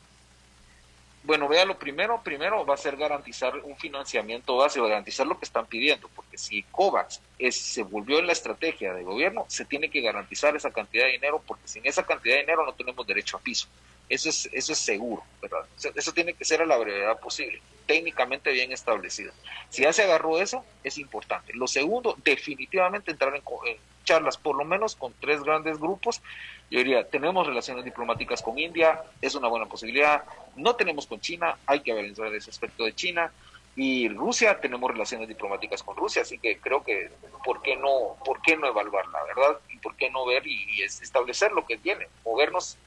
Bueno, 1.25 1.47
vea, 1.47 1.65
lo 1.65 1.79
primero, 1.79 2.21
primero 2.23 2.63
va 2.67 2.75
a 2.75 2.77
ser 2.77 2.95
garantizar 2.97 3.57
un 3.63 3.75
financiamiento 3.77 4.57
básico, 4.57 4.85
garantizar 4.85 5.25
lo 5.25 5.39
que 5.39 5.45
están 5.45 5.65
pidiendo, 5.65 6.07
porque 6.09 6.37
si 6.37 6.61
COVAX 6.61 7.19
es, 7.39 7.59
se 7.59 7.81
volvió 7.81 8.19
en 8.19 8.27
la 8.27 8.33
estrategia 8.33 8.93
de 8.93 9.03
gobierno, 9.03 9.43
se 9.47 9.65
tiene 9.65 9.89
que 9.89 10.01
garantizar 10.01 10.55
esa 10.55 10.69
cantidad 10.69 11.05
de 11.05 11.13
dinero, 11.13 11.41
porque 11.47 11.67
sin 11.67 11.83
esa 11.87 12.05
cantidad 12.05 12.35
de 12.35 12.41
dinero 12.41 12.63
no 12.63 12.73
tenemos 12.73 13.07
derecho 13.07 13.37
a 13.37 13.39
piso. 13.39 13.67
Eso 14.07 14.29
es, 14.29 14.49
eso 14.51 14.73
es 14.73 14.79
seguro, 14.79 15.23
¿verdad? 15.41 15.65
Eso 15.95 16.11
tiene 16.11 16.33
que 16.33 16.45
ser 16.45 16.61
a 16.61 16.65
la 16.65 16.77
brevedad 16.77 17.19
posible, 17.19 17.61
técnicamente 17.87 18.51
bien 18.51 18.71
establecido. 18.71 19.33
Si 19.69 19.81
ya 19.81 19.93
se 19.93 20.03
agarró 20.03 20.39
eso, 20.39 20.63
es 20.83 20.97
importante. 20.97 21.53
Lo 21.53 21.67
segundo, 21.67 22.15
definitivamente 22.23 23.11
entrar 23.11 23.35
en, 23.35 23.41
en 23.65 23.77
charlas, 24.03 24.37
por 24.37 24.55
lo 24.55 24.63
menos 24.63 24.95
con 24.95 25.13
tres 25.19 25.43
grandes 25.43 25.79
grupos. 25.79 26.21
Yo 26.69 26.79
diría, 26.79 27.07
tenemos 27.09 27.45
relaciones 27.45 27.83
diplomáticas 27.83 28.41
con 28.41 28.57
India, 28.57 29.01
es 29.21 29.35
una 29.35 29.47
buena 29.47 29.65
posibilidad. 29.65 30.23
No 30.55 30.75
tenemos 30.75 31.07
con 31.07 31.19
China, 31.19 31.57
hay 31.65 31.81
que 31.81 31.91
avanzar 31.91 32.33
ese 32.33 32.49
aspecto 32.49 32.85
de 32.85 32.93
China. 32.93 33.31
Y 33.75 34.07
Rusia, 34.07 34.59
tenemos 34.61 34.89
relaciones 34.89 35.27
diplomáticas 35.27 35.83
con 35.83 35.97
Rusia, 35.97 36.21
así 36.21 36.37
que 36.37 36.59
creo 36.59 36.83
que, 36.83 37.11
¿por 37.43 37.61
qué 37.61 37.75
no, 37.75 38.15
por 38.23 38.41
qué 38.41 38.55
no 38.55 38.67
evaluarla, 38.67 39.19
verdad? 39.23 39.59
Y 39.69 39.77
por 39.77 39.95
qué 39.95 40.09
no 40.09 40.25
ver 40.25 40.47
y, 40.47 40.81
establecer 40.81 41.51
lo 41.51 41.65
que 41.65 41.77
tiene, 41.77 42.07
movernos 42.23 42.77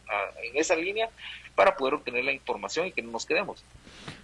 en 0.42 0.56
esa 0.56 0.76
línea 0.76 1.10
para 1.54 1.76
poder 1.76 1.94
obtener 1.94 2.24
la 2.24 2.32
información 2.32 2.86
y 2.86 2.92
que 2.92 3.02
no 3.02 3.10
nos 3.10 3.26
quedemos 3.26 3.64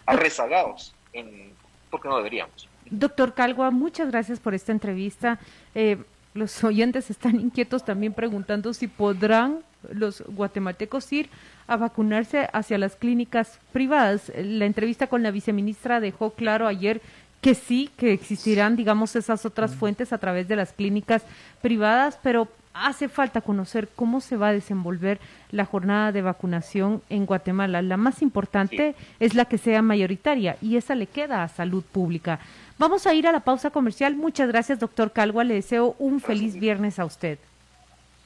rezagados, 0.06 0.94
en, 1.12 1.52
porque 1.90 2.08
no 2.08 2.16
deberíamos. 2.16 2.68
Doctor 2.86 3.34
Calgua, 3.34 3.70
muchas 3.70 4.10
gracias 4.10 4.40
por 4.40 4.54
esta 4.54 4.72
entrevista. 4.72 5.38
Eh, 5.74 5.98
los 6.34 6.62
oyentes 6.64 7.10
están 7.10 7.40
inquietos 7.40 7.84
también 7.84 8.12
preguntando 8.12 8.74
si 8.74 8.88
podrán 8.88 9.60
los 9.92 10.22
guatemaltecos 10.26 11.12
ir 11.12 11.30
a 11.66 11.76
vacunarse 11.76 12.48
hacia 12.52 12.78
las 12.78 12.96
clínicas 12.96 13.60
privadas. 13.72 14.32
La 14.36 14.66
entrevista 14.66 15.06
con 15.06 15.22
la 15.22 15.30
viceministra 15.30 16.00
dejó 16.00 16.30
claro 16.30 16.66
ayer 16.66 17.00
que 17.40 17.54
sí, 17.54 17.90
que 17.96 18.12
existirán, 18.12 18.74
digamos, 18.74 19.16
esas 19.16 19.44
otras 19.44 19.74
fuentes 19.74 20.12
a 20.12 20.18
través 20.18 20.48
de 20.48 20.56
las 20.56 20.72
clínicas 20.72 21.22
privadas, 21.60 22.18
pero 22.22 22.48
hace 22.74 23.08
falta 23.08 23.40
conocer 23.40 23.88
cómo 23.94 24.20
se 24.20 24.36
va 24.36 24.48
a 24.48 24.52
desenvolver 24.52 25.20
la 25.50 25.64
jornada 25.64 26.12
de 26.12 26.22
vacunación 26.22 27.02
en 27.08 27.24
Guatemala. 27.24 27.80
La 27.80 27.96
más 27.96 28.20
importante 28.20 28.94
es 29.20 29.34
la 29.34 29.44
que 29.46 29.58
sea 29.58 29.80
mayoritaria 29.80 30.56
y 30.60 30.76
esa 30.76 30.94
le 30.94 31.06
queda 31.06 31.44
a 31.44 31.48
salud 31.48 31.84
pública. 31.84 32.40
Vamos 32.76 33.06
a 33.06 33.14
ir 33.14 33.26
a 33.28 33.32
la 33.32 33.40
pausa 33.40 33.70
comercial. 33.70 34.16
Muchas 34.16 34.48
gracias, 34.48 34.80
doctor 34.80 35.12
Calgua. 35.12 35.44
Le 35.44 35.54
deseo 35.54 35.94
un 36.00 36.20
feliz 36.20 36.54
viernes 36.54 36.98
a 36.98 37.04
usted. 37.04 37.38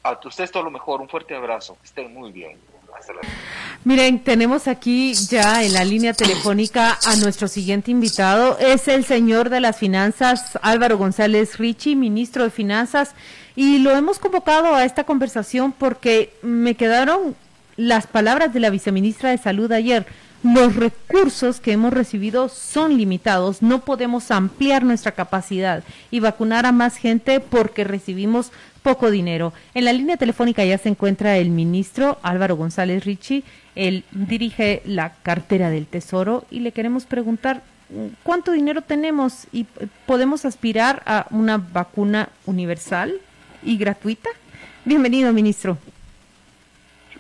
A 0.03 0.19
usted 0.25 0.51
todo 0.51 0.63
lo 0.63 0.71
mejor. 0.71 1.03
Un 1.03 1.09
fuerte 1.09 1.37
abrazo. 1.37 1.77
Que 1.83 1.87
estén 1.87 2.15
muy 2.15 2.33
bien. 2.33 2.57
Miren, 3.85 4.23
tenemos 4.25 4.67
aquí 4.69 5.15
ya 5.15 5.63
en 5.63 5.73
la 5.73 5.85
línea 5.85 6.13
telefónica 6.13 6.99
a 7.07 7.17
nuestro 7.17 7.47
siguiente 7.47 7.91
invitado. 7.91 8.59
Es 8.59 8.89
el 8.89 9.05
señor 9.05 9.51
de 9.51 9.61
las 9.61 9.77
finanzas, 9.77 10.59
Álvaro 10.63 10.99
González 10.99 11.59
Richie, 11.59 11.95
ministro 11.95 12.45
de 12.45 12.51
Finanzas. 12.51 13.15
Y 13.61 13.79
lo 13.79 13.91
hemos 13.91 14.21
convocado 14.21 14.77
a 14.77 14.85
esta 14.85 15.03
conversación 15.03 15.73
porque 15.73 16.33
me 16.43 16.77
quedaron 16.77 17.35
las 17.77 18.07
palabras 18.07 18.55
de 18.55 18.61
la 18.61 18.71
viceministra 18.71 19.31
de 19.31 19.39
Salud 19.39 19.73
ayer. 19.73 20.07
Los 20.45 20.77
recursos 20.77 21.59
que 21.59 21.73
hemos 21.73 21.93
recibido 21.93 22.49
son 22.49 22.97
limitados, 22.97 23.61
no 23.61 23.81
podemos 23.81 24.31
ampliar 24.31 24.85
nuestra 24.85 25.11
capacidad 25.11 25.83
y 26.13 26.21
vacunar 26.21 26.67
a 26.67 26.71
más 26.71 26.99
gente 26.99 27.41
porque 27.41 27.83
recibimos 27.83 28.53
poco 28.85 29.11
dinero. 29.11 29.53
En 29.75 29.87
la 29.87 29.93
línea 29.93 30.17
telefónica 30.17 30.65
ya 30.65 30.79
se 30.79 30.91
encuentra 30.91 31.37
el 31.37 31.51
ministro 31.51 32.19
Álvaro 32.23 32.55
González 32.55 33.05
Ricci. 33.05 33.43
Él 33.75 34.05
dirige 34.13 34.83
la 34.85 35.15
cartera 35.25 35.69
del 35.69 35.89
Tesoro 35.89 36.45
y 36.49 36.61
le 36.61 36.71
queremos 36.71 37.07
preguntar 37.07 37.65
cuánto 38.23 38.53
dinero 38.53 38.83
tenemos 38.83 39.49
y 39.51 39.67
podemos 40.07 40.45
aspirar 40.45 41.03
a 41.07 41.27
una 41.31 41.59
vacuna 41.59 42.29
universal 42.47 43.21
y 43.63 43.77
gratuita. 43.79 44.31
Bienvenido, 44.85 45.33
ministro. 45.33 45.79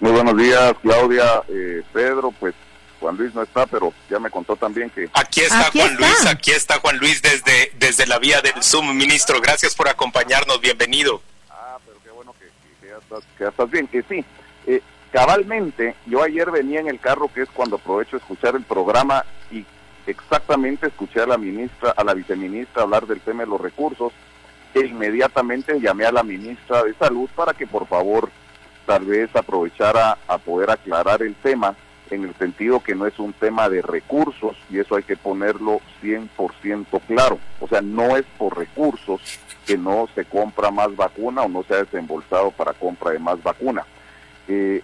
Muy 0.01 0.12
buenos 0.12 0.37
días, 0.37 0.74
Claudia, 0.83 1.42
eh, 1.48 1.83
Pedro. 1.92 2.33
Pues 2.33 2.55
Juan 3.01 3.16
Luis 3.16 3.35
no 3.35 3.42
está, 3.42 3.66
pero 3.66 3.92
ya 4.11 4.18
me 4.18 4.31
contó 4.31 4.57
también 4.57 4.90
que... 4.90 5.09
Aquí 5.14 5.40
está 5.40 5.70
Juan 5.70 5.96
Luis, 5.96 6.27
aquí 6.27 6.51
está 6.51 6.79
Juan 6.81 6.98
Luis 6.98 7.22
desde, 7.22 7.72
desde 7.79 8.07
la 8.07 8.18
vía 8.18 8.40
del 8.40 8.62
Zoom, 8.62 8.96
ministro. 8.96 9.40
Gracias 9.40 9.74
por 9.74 9.88
acompañarnos, 9.88 10.61
bienvenido. 10.61 11.22
Ah, 11.51 11.79
pero 11.85 11.98
qué 12.03 12.11
bueno 12.11 12.35
que, 12.38 12.87
ya, 12.87 13.48
estás, 13.48 13.70
bien, 13.70 13.87
que 13.87 14.03
sí. 14.03 14.24
Eh, 14.66 14.83
cabalmente, 15.12 15.94
yo 16.07 16.22
ayer 16.22 16.51
venía 16.51 16.81
en 16.81 16.88
el 16.88 17.01
carro, 17.01 17.31
que 17.33 17.42
es 17.42 17.48
cuando 17.51 17.77
aprovecho 17.77 18.16
escuchar 18.16 18.57
el 18.57 18.62
programa, 18.62 19.24
y 19.51 19.64
exactamente 20.07 20.88
escuché 20.88 21.20
a 21.20 21.27
la 21.27 21.38
ministra, 21.38 21.90
a 21.90 22.05
la 22.05 22.14
viceministra 22.14 22.83
hablar 22.83 23.07
del 23.07 23.20
tema 23.20 23.44
de 23.44 23.51
los 23.51 23.61
recursos, 23.61 24.12
inmediatamente 24.87 25.81
llamé 25.81 26.05
a 26.05 26.12
la 26.12 26.23
ministra 26.23 26.83
de 26.83 26.95
Salud 26.95 27.29
para 27.35 27.55
que 27.55 27.67
por 27.67 27.87
favor 27.87 28.31
tal 28.87 29.05
vez 29.05 29.35
aprovechara 29.37 30.19
a 30.27 30.38
poder 30.38 30.71
aclarar 30.71 31.23
el 31.23 31.35
tema 31.35 31.77
en 32.11 32.25
el 32.25 32.35
sentido 32.37 32.81
que 32.81 32.95
no 32.95 33.07
es 33.07 33.19
un 33.19 33.33
tema 33.35 33.69
de 33.69 33.83
recursos 33.83 34.57
y 34.71 34.79
eso 34.79 34.97
hay 34.97 35.03
que 35.03 35.17
ponerlo 35.17 35.81
100% 36.03 36.87
claro. 37.07 37.38
O 37.61 37.69
sea, 37.69 37.83
no 37.83 38.17
es 38.17 38.25
por 38.38 38.57
recursos 38.57 39.21
que 39.67 39.77
no 39.77 40.09
se 40.14 40.25
compra 40.25 40.71
más 40.71 40.95
vacuna 40.97 41.43
o 41.43 41.49
no 41.49 41.62
se 41.64 41.75
ha 41.75 41.85
desembolsado 41.85 42.51
para 42.53 42.73
compra 42.73 43.11
de 43.11 43.19
más 43.19 43.43
vacuna. 43.43 43.85
Eh, 44.49 44.83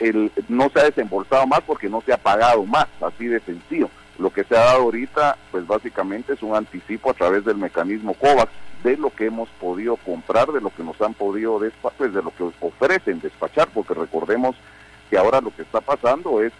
el, 0.00 0.32
no 0.48 0.68
se 0.70 0.80
ha 0.80 0.84
desembolsado 0.84 1.46
más 1.46 1.60
porque 1.60 1.88
no 1.88 2.00
se 2.00 2.12
ha 2.12 2.18
pagado 2.18 2.64
más, 2.64 2.88
así 3.00 3.26
de 3.26 3.40
sencillo. 3.40 3.88
Lo 4.18 4.30
que 4.30 4.44
se 4.44 4.56
ha 4.56 4.64
dado 4.64 4.82
ahorita, 4.82 5.36
pues 5.50 5.66
básicamente 5.66 6.32
es 6.32 6.42
un 6.42 6.56
anticipo 6.56 7.10
a 7.10 7.14
través 7.14 7.44
del 7.44 7.56
mecanismo 7.56 8.14
COVAX 8.14 8.50
de 8.86 8.96
lo 8.96 9.10
que 9.10 9.26
hemos 9.26 9.48
podido 9.60 9.96
comprar, 9.96 10.52
de 10.52 10.60
lo 10.60 10.70
que 10.70 10.84
nos 10.84 11.00
han 11.02 11.12
podido 11.12 11.58
despachar, 11.58 11.98
pues 11.98 12.14
de 12.14 12.22
lo 12.22 12.30
que 12.30 12.44
ofrecen 12.60 13.20
despachar, 13.20 13.68
porque 13.74 13.94
recordemos 13.94 14.54
que 15.10 15.18
ahora 15.18 15.40
lo 15.40 15.52
que 15.54 15.62
está 15.62 15.80
pasando 15.80 16.40
es 16.40 16.52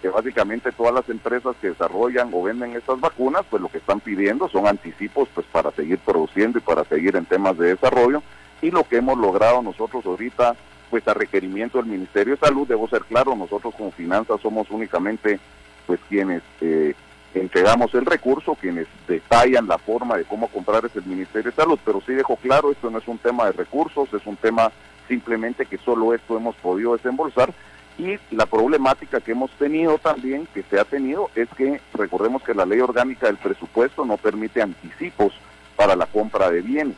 que 0.00 0.08
básicamente 0.08 0.72
todas 0.72 0.94
las 0.94 1.06
empresas 1.10 1.54
que 1.60 1.68
desarrollan 1.68 2.30
o 2.32 2.42
venden 2.42 2.74
estas 2.74 2.98
vacunas, 3.00 3.44
pues 3.50 3.60
lo 3.60 3.68
que 3.68 3.78
están 3.78 4.00
pidiendo 4.00 4.48
son 4.48 4.66
anticipos 4.66 5.28
pues 5.34 5.46
para 5.52 5.72
seguir 5.72 5.98
produciendo 5.98 6.58
y 6.58 6.62
para 6.62 6.84
seguir 6.84 7.16
en 7.16 7.26
temas 7.26 7.58
de 7.58 7.74
desarrollo. 7.74 8.22
Y 8.62 8.70
lo 8.70 8.84
que 8.84 8.96
hemos 8.96 9.18
logrado 9.18 9.60
nosotros 9.60 10.06
ahorita, 10.06 10.56
pues 10.88 11.06
a 11.06 11.12
requerimiento 11.12 11.76
del 11.76 11.86
Ministerio 11.86 12.34
de 12.34 12.40
Salud, 12.40 12.66
debo 12.66 12.88
ser 12.88 13.02
claro, 13.02 13.36
nosotros 13.36 13.74
como 13.74 13.90
finanzas 13.90 14.40
somos 14.40 14.70
únicamente 14.70 15.38
pues 15.86 16.00
quienes 16.08 16.42
eh, 16.62 16.94
entregamos 17.40 17.92
el 17.94 18.06
recurso, 18.06 18.54
quienes 18.54 18.86
detallan 19.08 19.66
la 19.66 19.78
forma 19.78 20.16
de 20.16 20.24
cómo 20.24 20.48
comprar 20.48 20.84
es 20.84 20.94
el 20.96 21.04
Ministerio 21.04 21.50
de 21.50 21.56
Salud, 21.56 21.78
pero 21.84 22.00
sí 22.06 22.12
dejo 22.12 22.36
claro, 22.36 22.70
esto 22.70 22.90
no 22.90 22.98
es 22.98 23.08
un 23.08 23.18
tema 23.18 23.46
de 23.46 23.52
recursos, 23.52 24.12
es 24.12 24.24
un 24.26 24.36
tema 24.36 24.70
simplemente 25.08 25.66
que 25.66 25.78
solo 25.78 26.14
esto 26.14 26.36
hemos 26.36 26.54
podido 26.56 26.96
desembolsar 26.96 27.52
y 27.98 28.18
la 28.30 28.46
problemática 28.46 29.20
que 29.20 29.32
hemos 29.32 29.50
tenido 29.52 29.98
también, 29.98 30.48
que 30.52 30.64
se 30.64 30.80
ha 30.80 30.84
tenido, 30.84 31.30
es 31.34 31.48
que 31.56 31.80
recordemos 31.92 32.42
que 32.42 32.54
la 32.54 32.66
ley 32.66 32.80
orgánica 32.80 33.26
del 33.26 33.36
presupuesto 33.36 34.04
no 34.04 34.16
permite 34.16 34.62
anticipos 34.62 35.32
para 35.76 35.94
la 35.94 36.06
compra 36.06 36.50
de 36.50 36.60
bienes. 36.60 36.96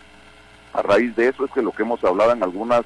A 0.72 0.82
raíz 0.82 1.14
de 1.16 1.28
eso 1.28 1.44
es 1.44 1.50
que 1.50 1.62
lo 1.62 1.72
que 1.72 1.82
hemos 1.82 2.02
hablado 2.04 2.32
en 2.32 2.42
algunas 2.42 2.82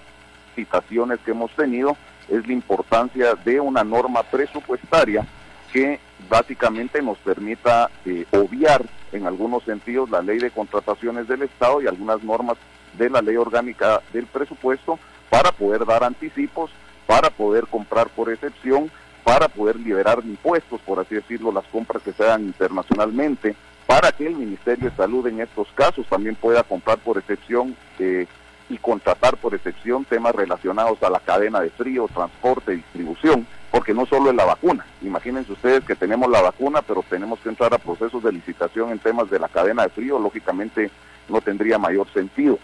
citaciones 0.54 1.20
que 1.24 1.30
hemos 1.30 1.50
tenido 1.52 1.96
es 2.28 2.46
la 2.46 2.52
importancia 2.52 3.34
de 3.34 3.60
una 3.60 3.84
norma 3.84 4.22
presupuestaria 4.24 5.26
que 5.72 6.00
básicamente 6.28 7.02
nos 7.02 7.18
permita 7.18 7.90
eh, 8.04 8.26
obviar 8.32 8.84
en 9.12 9.26
algunos 9.26 9.64
sentidos 9.64 10.10
la 10.10 10.22
ley 10.22 10.38
de 10.38 10.50
contrataciones 10.50 11.28
del 11.28 11.42
Estado 11.42 11.82
y 11.82 11.86
algunas 11.86 12.22
normas 12.22 12.56
de 12.96 13.10
la 13.10 13.22
ley 13.22 13.36
orgánica 13.36 14.02
del 14.12 14.26
presupuesto 14.26 14.98
para 15.28 15.52
poder 15.52 15.86
dar 15.86 16.04
anticipos 16.04 16.70
para 17.10 17.28
poder 17.28 17.66
comprar 17.66 18.08
por 18.10 18.30
excepción, 18.30 18.88
para 19.24 19.48
poder 19.48 19.74
liberar 19.80 20.20
impuestos, 20.24 20.80
por 20.82 21.00
así 21.00 21.16
decirlo, 21.16 21.50
las 21.50 21.64
compras 21.64 22.04
que 22.04 22.12
se 22.12 22.22
hagan 22.22 22.44
internacionalmente, 22.44 23.56
para 23.84 24.12
que 24.12 24.28
el 24.28 24.36
Ministerio 24.36 24.88
de 24.88 24.96
Salud 24.96 25.26
en 25.26 25.40
estos 25.40 25.66
casos 25.74 26.06
también 26.06 26.36
pueda 26.36 26.62
comprar 26.62 26.98
por 26.98 27.18
excepción 27.18 27.74
eh, 27.98 28.28
y 28.70 28.78
contratar 28.78 29.36
por 29.36 29.54
excepción 29.54 30.04
temas 30.04 30.34
relacionados 30.34 31.02
a 31.02 31.10
la 31.10 31.20
cadena 31.20 31.60
de 31.60 31.70
frío, 31.70 32.08
transporte, 32.14 32.76
distribución, 32.76 33.46
porque 33.70 33.92
no 33.92 34.06
solo 34.06 34.30
es 34.30 34.36
la 34.36 34.44
vacuna. 34.44 34.86
Imagínense 35.02 35.52
ustedes 35.52 35.84
que 35.84 35.96
tenemos 35.96 36.30
la 36.30 36.40
vacuna, 36.40 36.80
pero 36.80 37.04
tenemos 37.10 37.40
que 37.40 37.48
entrar 37.48 37.74
a 37.74 37.78
procesos 37.78 38.22
de 38.22 38.32
licitación 38.32 38.90
en 38.90 39.00
temas 39.00 39.28
de 39.28 39.40
la 39.40 39.48
cadena 39.48 39.82
de 39.82 39.88
frío, 39.90 40.18
lógicamente 40.18 40.90
no 41.28 41.40
tendría 41.40 41.78
mayor 41.78 42.08
sentido. 42.12 42.58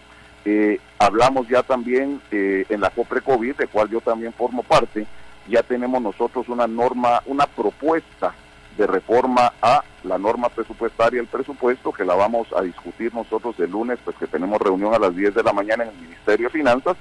Eh, 0.45 0.79
hablamos 0.97 1.47
ya 1.49 1.61
también 1.61 2.21
eh, 2.31 2.65
en 2.69 2.79
la 2.79 2.89
COPRE 2.89 3.21
COVID, 3.21 3.55
de 3.55 3.67
cual 3.67 3.89
yo 3.89 3.99
también 3.99 4.31
formo 4.31 4.63
parte, 4.63 5.05
ya 5.49 5.61
tenemos 5.61 6.01
nosotros 6.01 6.47
una 6.47 6.67
norma, 6.67 7.21
una 7.25 7.47
propuesta 7.47 8.33
de 8.77 8.87
reforma 8.87 9.53
a 9.61 9.83
la 10.03 10.17
norma 10.17 10.49
presupuestaria, 10.49 11.19
el 11.19 11.27
presupuesto, 11.27 11.91
que 11.91 12.05
la 12.05 12.15
vamos 12.15 12.47
a 12.55 12.61
discutir 12.61 13.13
nosotros 13.13 13.59
el 13.59 13.71
lunes, 13.71 13.99
pues 14.03 14.15
que 14.17 14.27
tenemos 14.27 14.61
reunión 14.61 14.93
a 14.93 14.99
las 14.99 15.15
10 15.15 15.35
de 15.35 15.43
la 15.43 15.53
mañana 15.53 15.83
en 15.83 15.89
el 15.89 15.95
Ministerio 15.95 16.47
de 16.47 16.53
Finanzas, 16.53 16.97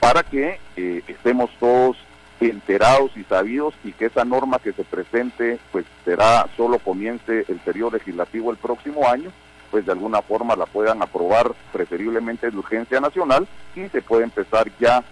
para 0.00 0.22
que 0.22 0.60
eh, 0.76 1.02
estemos 1.06 1.50
todos 1.58 1.96
enterados 2.40 3.10
y 3.16 3.24
sabidos 3.24 3.74
y 3.82 3.92
que 3.92 4.06
esa 4.06 4.24
norma 4.24 4.58
que 4.60 4.72
se 4.72 4.84
presente, 4.84 5.58
pues 5.72 5.84
será, 6.04 6.46
solo 6.56 6.78
comience 6.78 7.44
el 7.48 7.56
periodo 7.58 7.92
legislativo 7.92 8.50
el 8.50 8.56
próximo 8.56 9.08
año, 9.08 9.30
pues 9.70 9.84
de 9.86 9.92
alguna 9.92 10.22
forma 10.22 10.56
la 10.56 10.66
puedan 10.66 11.02
aprobar 11.02 11.52
preferiblemente 11.72 12.50
de 12.50 12.56
urgencia 12.56 13.00
nacional 13.00 13.46
y 13.74 13.88
se 13.88 14.02
puede 14.02 14.24
empezar 14.24 14.70
ya 14.78 15.02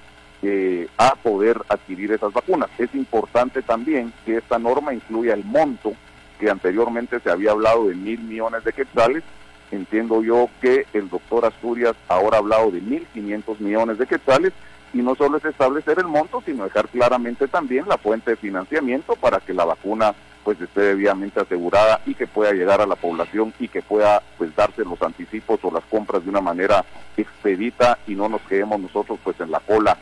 eh, 0.42 0.88
a 0.98 1.14
poder 1.16 1.62
adquirir 1.68 2.12
esas 2.12 2.32
vacunas. 2.32 2.68
Es 2.78 2.94
importante 2.94 3.62
también 3.62 4.12
que 4.24 4.36
esta 4.36 4.58
norma 4.58 4.94
incluya 4.94 5.34
el 5.34 5.44
monto 5.44 5.94
que 6.38 6.50
anteriormente 6.50 7.20
se 7.20 7.30
había 7.30 7.52
hablado 7.52 7.88
de 7.88 7.94
mil 7.94 8.20
millones 8.20 8.64
de 8.64 8.72
quetzales. 8.72 9.22
Entiendo 9.70 10.22
yo 10.22 10.48
que 10.60 10.86
el 10.92 11.08
doctor 11.08 11.46
Asturias 11.46 11.96
ahora 12.08 12.36
ha 12.36 12.40
hablado 12.40 12.70
de 12.70 12.80
mil 12.80 13.06
quinientos 13.06 13.60
millones 13.60 13.98
de 13.98 14.06
quetzales 14.06 14.52
y 14.92 14.98
no 14.98 15.14
solo 15.14 15.38
es 15.38 15.44
establecer 15.44 15.98
el 15.98 16.06
monto, 16.06 16.42
sino 16.44 16.64
dejar 16.64 16.88
claramente 16.88 17.48
también 17.48 17.88
la 17.88 17.98
fuente 17.98 18.32
de 18.32 18.36
financiamiento 18.36 19.16
para 19.16 19.40
que 19.40 19.54
la 19.54 19.64
vacuna 19.64 20.14
pues 20.44 20.60
esté 20.60 20.80
debidamente 20.80 21.40
asegurada 21.40 22.00
y 22.06 22.14
que 22.14 22.28
pueda 22.28 22.52
llegar 22.52 22.80
a 22.80 22.86
la 22.86 22.94
población 22.94 23.52
y 23.58 23.66
que 23.66 23.82
pueda 23.82 24.22
pues 24.38 24.54
darse 24.54 24.84
los 24.84 25.02
anticipos 25.02 25.58
o 25.64 25.72
las 25.72 25.82
compras 25.86 26.22
de 26.22 26.30
una 26.30 26.40
manera 26.40 26.84
expedita 27.16 27.98
y 28.06 28.14
no 28.14 28.28
nos 28.28 28.42
quedemos 28.42 28.78
nosotros 28.78 29.18
pues 29.24 29.40
en 29.40 29.50
la 29.50 29.58
cola 29.58 29.98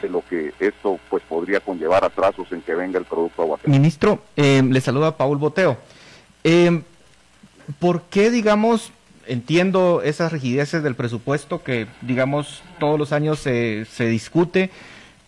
de 0.00 0.08
lo 0.08 0.22
que 0.28 0.52
esto 0.60 0.98
pues 1.10 1.22
podría 1.28 1.60
conllevar 1.60 2.04
atrasos 2.04 2.50
en 2.52 2.62
que 2.62 2.74
venga 2.74 2.98
el 2.98 3.04
producto 3.04 3.42
a 3.42 3.46
Guatemala. 3.46 3.78
Ministro, 3.78 4.22
eh, 4.36 4.62
le 4.62 4.80
saluda 4.80 5.16
Paul 5.16 5.38
Boteo. 5.38 5.76
Eh, 6.44 6.82
¿Por 7.78 8.02
qué, 8.02 8.30
digamos, 8.30 8.92
entiendo 9.26 10.02
esas 10.02 10.32
rigideces 10.32 10.82
del 10.82 10.94
presupuesto 10.94 11.62
que, 11.62 11.86
digamos, 12.00 12.62
todos 12.78 12.98
los 12.98 13.12
años 13.12 13.38
se, 13.38 13.84
se 13.86 14.06
discute? 14.06 14.70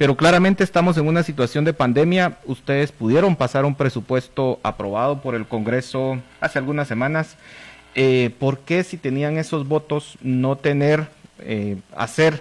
pero 0.01 0.17
claramente 0.17 0.65
estamos 0.65 0.97
en 0.97 1.07
una 1.07 1.23
situación 1.23 1.67
de 1.67 1.75
pandemia. 1.75 2.39
Ustedes 2.47 2.91
pudieron 2.91 3.37
pasar 3.37 3.67
un 3.67 3.75
presupuesto 3.75 4.59
aprobado 4.63 5.21
por 5.21 5.35
el 5.35 5.47
Congreso 5.47 6.19
hace 6.41 6.59
algunas 6.59 6.89
semanas. 6.89 7.37
Eh, 7.95 8.35
¿Por 8.39 8.61
qué 8.61 8.83
si 8.83 8.97
tenían 8.97 9.37
esos 9.37 9.69
votos 9.69 10.17
no 10.23 10.57
tener, 10.57 11.09
eh, 11.41 11.77
hacer, 11.95 12.41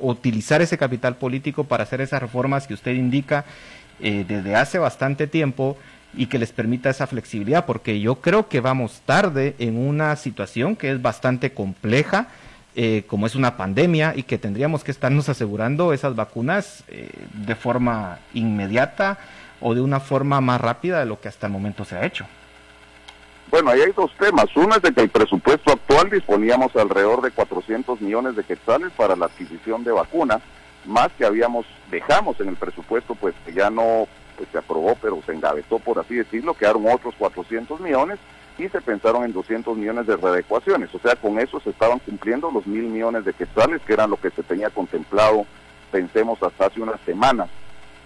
utilizar 0.00 0.62
ese 0.62 0.78
capital 0.78 1.16
político 1.16 1.64
para 1.64 1.84
hacer 1.84 2.00
esas 2.00 2.20
reformas 2.20 2.66
que 2.66 2.74
usted 2.74 2.92
indica 2.94 3.44
eh, 4.00 4.24
desde 4.26 4.56
hace 4.56 4.78
bastante 4.78 5.26
tiempo 5.26 5.76
y 6.16 6.26
que 6.26 6.38
les 6.38 6.52
permita 6.52 6.90
esa 6.90 7.06
flexibilidad? 7.06 7.66
Porque 7.66 8.00
yo 8.00 8.16
creo 8.16 8.48
que 8.48 8.60
vamos 8.60 9.02
tarde 9.04 9.54
en 9.58 9.76
una 9.76 10.16
situación 10.16 10.76
que 10.76 10.90
es 10.90 11.02
bastante 11.02 11.52
compleja 11.52 12.28
eh, 12.76 13.04
como 13.06 13.26
es 13.26 13.36
una 13.36 13.56
pandemia 13.56 14.14
y 14.16 14.24
que 14.24 14.36
tendríamos 14.36 14.82
que 14.82 14.90
estarnos 14.90 15.28
asegurando 15.28 15.92
esas 15.92 16.16
vacunas 16.16 16.82
eh, 16.88 17.08
de 17.32 17.54
forma 17.54 18.18
inmediata 18.32 19.16
o 19.60 19.76
de 19.76 19.80
una 19.80 20.00
forma 20.00 20.40
más 20.40 20.60
rápida 20.60 20.98
de 20.98 21.06
lo 21.06 21.20
que 21.20 21.28
hasta 21.28 21.46
el 21.46 21.52
momento 21.52 21.84
se 21.84 21.94
ha 21.94 22.04
hecho. 22.04 22.26
Bueno, 23.54 23.70
ahí 23.70 23.82
hay 23.82 23.92
dos 23.92 24.10
temas. 24.18 24.46
Uno 24.56 24.74
es 24.74 24.82
de 24.82 24.92
que 24.92 25.02
el 25.02 25.10
presupuesto 25.10 25.70
actual 25.70 26.10
disponíamos 26.10 26.74
alrededor 26.74 27.22
de 27.22 27.30
400 27.30 28.00
millones 28.00 28.34
de 28.34 28.42
quetzales 28.42 28.90
para 28.96 29.14
la 29.14 29.26
adquisición 29.26 29.84
de 29.84 29.92
vacunas, 29.92 30.42
más 30.84 31.12
que 31.16 31.24
habíamos, 31.24 31.64
dejamos 31.88 32.40
en 32.40 32.48
el 32.48 32.56
presupuesto, 32.56 33.14
pues 33.14 33.32
que 33.46 33.52
ya 33.52 33.70
no 33.70 34.08
pues, 34.36 34.48
se 34.50 34.58
aprobó, 34.58 34.96
pero 35.00 35.22
se 35.24 35.34
engavetó, 35.34 35.78
por 35.78 36.00
así 36.00 36.16
decirlo, 36.16 36.54
quedaron 36.54 36.84
otros 36.90 37.14
400 37.16 37.78
millones 37.78 38.18
y 38.58 38.68
se 38.70 38.80
pensaron 38.80 39.22
en 39.22 39.32
200 39.32 39.76
millones 39.76 40.08
de 40.08 40.16
readecuaciones. 40.16 40.92
O 40.92 40.98
sea, 40.98 41.14
con 41.14 41.38
eso 41.38 41.60
se 41.60 41.70
estaban 41.70 42.00
cumpliendo 42.00 42.50
los 42.50 42.66
mil 42.66 42.86
millones 42.86 43.24
de 43.24 43.34
quetzales, 43.34 43.80
que 43.82 43.92
eran 43.92 44.10
lo 44.10 44.16
que 44.16 44.30
se 44.30 44.42
tenía 44.42 44.70
contemplado, 44.70 45.46
pensemos, 45.92 46.42
hasta 46.42 46.66
hace 46.66 46.80
unas 46.80 47.00
semanas 47.02 47.48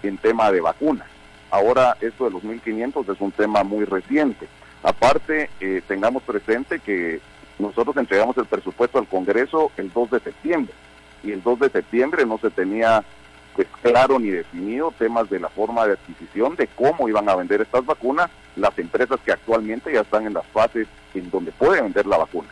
en 0.03 0.15
tema 0.19 0.51
de 0.51 0.61
vacunas. 0.61 1.07
Ahora, 1.49 1.97
esto 2.01 2.25
de 2.25 2.29
los 2.29 2.43
1.500 2.43 3.11
es 3.11 3.19
un 3.19 3.31
tema 3.31 3.63
muy 3.63 3.85
reciente. 3.85 4.47
Aparte, 4.83 5.49
eh, 5.59 5.81
tengamos 5.87 6.23
presente 6.23 6.79
que 6.79 7.19
nosotros 7.57 7.97
entregamos 7.97 8.37
el 8.37 8.45
presupuesto 8.45 8.97
al 8.97 9.07
Congreso 9.07 9.71
el 9.77 9.91
2 9.91 10.11
de 10.11 10.19
septiembre 10.21 10.73
y 11.23 11.31
el 11.31 11.43
2 11.43 11.59
de 11.59 11.69
septiembre 11.69 12.25
no 12.25 12.37
se 12.37 12.49
tenía 12.49 13.03
pues 13.55 13.67
claro 13.81 14.19
ni 14.19 14.29
definido 14.29 14.93
temas 14.97 15.29
de 15.29 15.39
la 15.39 15.49
forma 15.49 15.85
de 15.85 15.93
adquisición, 15.93 16.55
de 16.55 16.67
cómo 16.67 17.09
iban 17.09 17.27
a 17.27 17.35
vender 17.35 17.61
estas 17.61 17.85
vacunas 17.85 18.29
las 18.55 18.77
empresas 18.79 19.19
que 19.25 19.33
actualmente 19.33 19.91
ya 19.91 20.01
están 20.01 20.25
en 20.25 20.33
las 20.33 20.45
fases 20.47 20.87
en 21.13 21.29
donde 21.29 21.51
pueden 21.51 21.83
vender 21.85 22.05
la 22.05 22.17
vacuna. 22.17 22.47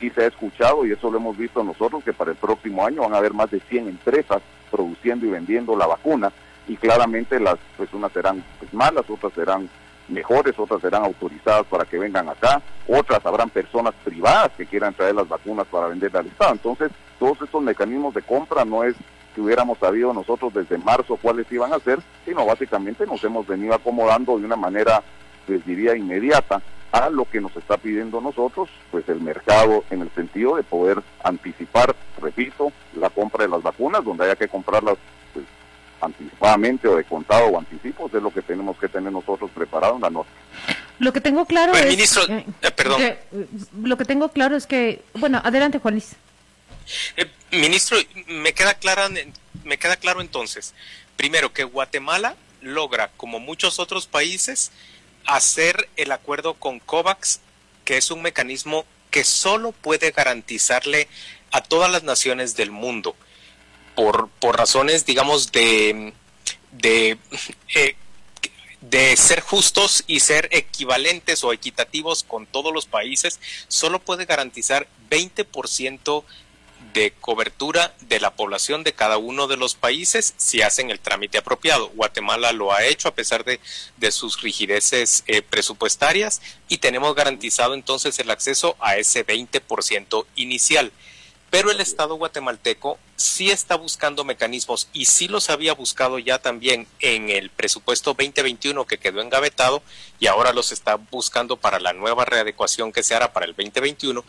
Y 0.00 0.10
se 0.10 0.22
ha 0.22 0.26
escuchado, 0.26 0.84
y 0.84 0.92
eso 0.92 1.10
lo 1.10 1.18
hemos 1.18 1.36
visto 1.36 1.64
nosotros, 1.64 2.04
que 2.04 2.12
para 2.12 2.32
el 2.32 2.36
próximo 2.36 2.84
año 2.84 3.02
van 3.02 3.14
a 3.14 3.18
haber 3.18 3.32
más 3.32 3.50
de 3.50 3.60
100 3.60 3.88
empresas 3.88 4.42
produciendo 4.70 5.26
y 5.26 5.30
vendiendo 5.30 5.76
la 5.76 5.86
vacuna, 5.86 6.32
y 6.68 6.76
claramente 6.76 7.40
las, 7.40 7.56
pues 7.76 7.92
unas 7.92 8.12
serán 8.12 8.44
pues, 8.58 8.72
malas, 8.72 9.08
otras 9.08 9.32
serán 9.32 9.68
mejores, 10.12 10.58
otras 10.58 10.80
serán 10.80 11.04
autorizadas 11.04 11.66
para 11.66 11.84
que 11.84 11.98
vengan 11.98 12.28
acá, 12.28 12.62
otras 12.86 13.24
habrán 13.24 13.50
personas 13.50 13.94
privadas 14.04 14.52
que 14.56 14.66
quieran 14.66 14.94
traer 14.94 15.14
las 15.14 15.28
vacunas 15.28 15.66
para 15.66 15.88
vender 15.88 16.16
al 16.16 16.26
Estado. 16.26 16.52
Entonces, 16.52 16.90
todos 17.18 17.40
estos 17.42 17.62
mecanismos 17.62 18.14
de 18.14 18.22
compra 18.22 18.64
no 18.64 18.84
es 18.84 18.94
que 19.34 19.40
hubiéramos 19.40 19.78
sabido 19.78 20.12
nosotros 20.12 20.52
desde 20.54 20.78
marzo 20.78 21.16
cuáles 21.16 21.50
iban 21.50 21.72
a 21.72 21.78
ser, 21.78 21.98
sino 22.24 22.44
básicamente 22.44 23.06
nos 23.06 23.22
hemos 23.24 23.46
venido 23.46 23.74
acomodando 23.74 24.38
de 24.38 24.44
una 24.44 24.56
manera, 24.56 25.02
les 25.48 25.64
diría, 25.64 25.96
inmediata 25.96 26.62
a 26.92 27.08
lo 27.08 27.24
que 27.24 27.40
nos 27.40 27.56
está 27.56 27.78
pidiendo 27.78 28.20
nosotros, 28.20 28.68
pues 28.90 29.08
el 29.08 29.20
mercado 29.20 29.82
en 29.90 30.02
el 30.02 30.10
sentido 30.10 30.56
de 30.56 30.62
poder 30.62 31.02
anticipar, 31.24 31.96
repito, 32.20 32.70
la 32.94 33.08
compra 33.08 33.44
de 33.44 33.50
las 33.50 33.62
vacunas, 33.62 34.04
donde 34.04 34.24
haya 34.24 34.36
que 34.36 34.48
comprarlas 34.48 34.98
anticipadamente 36.02 36.88
o 36.88 36.96
de 36.96 37.04
contado 37.04 37.46
o 37.46 37.58
anticipos, 37.58 38.12
es 38.12 38.22
lo 38.22 38.32
que 38.32 38.42
tenemos 38.42 38.76
que 38.78 38.88
tener 38.88 39.12
nosotros 39.12 39.50
preparado 39.54 39.96
en 39.96 40.02
la 40.02 40.10
norma. 40.10 40.30
Lo 40.98 41.12
que 41.12 41.20
tengo 41.20 41.46
claro 41.46 41.72
Pues, 41.72 41.84
es... 41.84 41.90
ministro, 41.90 42.22
eh, 42.28 42.44
eh, 42.60 42.70
perdón. 42.70 42.98
que, 42.98 43.18
lo 43.80 43.96
que 43.96 44.04
tengo 44.04 44.28
claro 44.30 44.56
es 44.56 44.66
que... 44.66 45.02
Bueno, 45.14 45.40
adelante, 45.42 45.78
Juan 45.78 45.94
Luis. 45.94 46.16
Eh, 47.16 47.30
ministro, 47.52 47.96
me 48.26 48.52
queda 48.52 48.74
clara, 48.74 49.08
me 49.64 49.78
queda 49.78 49.96
claro 49.96 50.20
entonces, 50.20 50.74
primero 51.16 51.52
que 51.52 51.64
Guatemala 51.64 52.34
logra, 52.60 53.10
como 53.16 53.40
muchos 53.40 53.78
otros 53.78 54.06
países, 54.06 54.72
hacer 55.26 55.88
el 55.96 56.12
acuerdo 56.12 56.54
con 56.54 56.80
COVAX, 56.80 57.40
que 57.84 57.96
es 57.96 58.10
un 58.10 58.22
mecanismo 58.22 58.84
que 59.10 59.24
solo 59.24 59.72
puede 59.72 60.10
garantizarle 60.10 61.08
a 61.50 61.62
todas 61.62 61.90
las 61.90 62.02
naciones 62.02 62.56
del 62.56 62.70
mundo, 62.70 63.14
por, 63.94 64.28
por 64.40 64.56
razones, 64.56 65.06
digamos, 65.06 65.52
de, 65.52 66.12
de, 66.72 67.18
eh, 67.74 67.96
de 68.80 69.16
ser 69.16 69.40
justos 69.40 70.04
y 70.06 70.20
ser 70.20 70.48
equivalentes 70.50 71.44
o 71.44 71.52
equitativos 71.52 72.22
con 72.22 72.46
todos 72.46 72.72
los 72.72 72.86
países, 72.86 73.40
solo 73.68 74.00
puede 74.00 74.24
garantizar 74.24 74.86
20% 75.10 76.24
de 76.92 77.12
cobertura 77.20 77.94
de 78.00 78.20
la 78.20 78.34
población 78.34 78.84
de 78.84 78.92
cada 78.92 79.16
uno 79.16 79.46
de 79.46 79.56
los 79.56 79.74
países 79.74 80.34
si 80.36 80.62
hacen 80.62 80.90
el 80.90 81.00
trámite 81.00 81.38
apropiado. 81.38 81.88
Guatemala 81.90 82.52
lo 82.52 82.72
ha 82.72 82.84
hecho 82.84 83.08
a 83.08 83.14
pesar 83.14 83.44
de, 83.44 83.60
de 83.96 84.12
sus 84.12 84.42
rigideces 84.42 85.24
eh, 85.26 85.42
presupuestarias 85.42 86.42
y 86.68 86.78
tenemos 86.78 87.14
garantizado 87.14 87.74
entonces 87.74 88.18
el 88.18 88.30
acceso 88.30 88.76
a 88.80 88.96
ese 88.96 89.26
20% 89.26 90.26
inicial. 90.36 90.92
Pero 91.50 91.70
el 91.70 91.80
Estado 91.80 92.14
guatemalteco 92.16 92.98
sí 93.22 93.50
está 93.50 93.76
buscando 93.76 94.24
mecanismos 94.24 94.88
y 94.92 95.04
sí 95.06 95.28
los 95.28 95.48
había 95.48 95.74
buscado 95.74 96.18
ya 96.18 96.40
también 96.40 96.86
en 97.00 97.30
el 97.30 97.50
presupuesto 97.50 98.14
2021 98.14 98.84
que 98.86 98.98
quedó 98.98 99.20
engavetado 99.20 99.82
y 100.18 100.26
ahora 100.26 100.52
los 100.52 100.72
está 100.72 100.96
buscando 100.96 101.56
para 101.56 101.80
la 101.80 101.92
nueva 101.92 102.24
readecuación 102.24 102.92
que 102.92 103.02
se 103.02 103.14
hará 103.14 103.32
para 103.32 103.46
el 103.46 103.52
2021, 103.52 104.24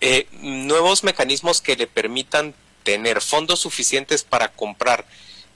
eh, 0.00 0.26
nuevos 0.40 1.04
mecanismos 1.04 1.60
que 1.60 1.76
le 1.76 1.86
permitan 1.86 2.54
tener 2.82 3.20
fondos 3.20 3.60
suficientes 3.60 4.24
para 4.24 4.48
comprar 4.48 5.06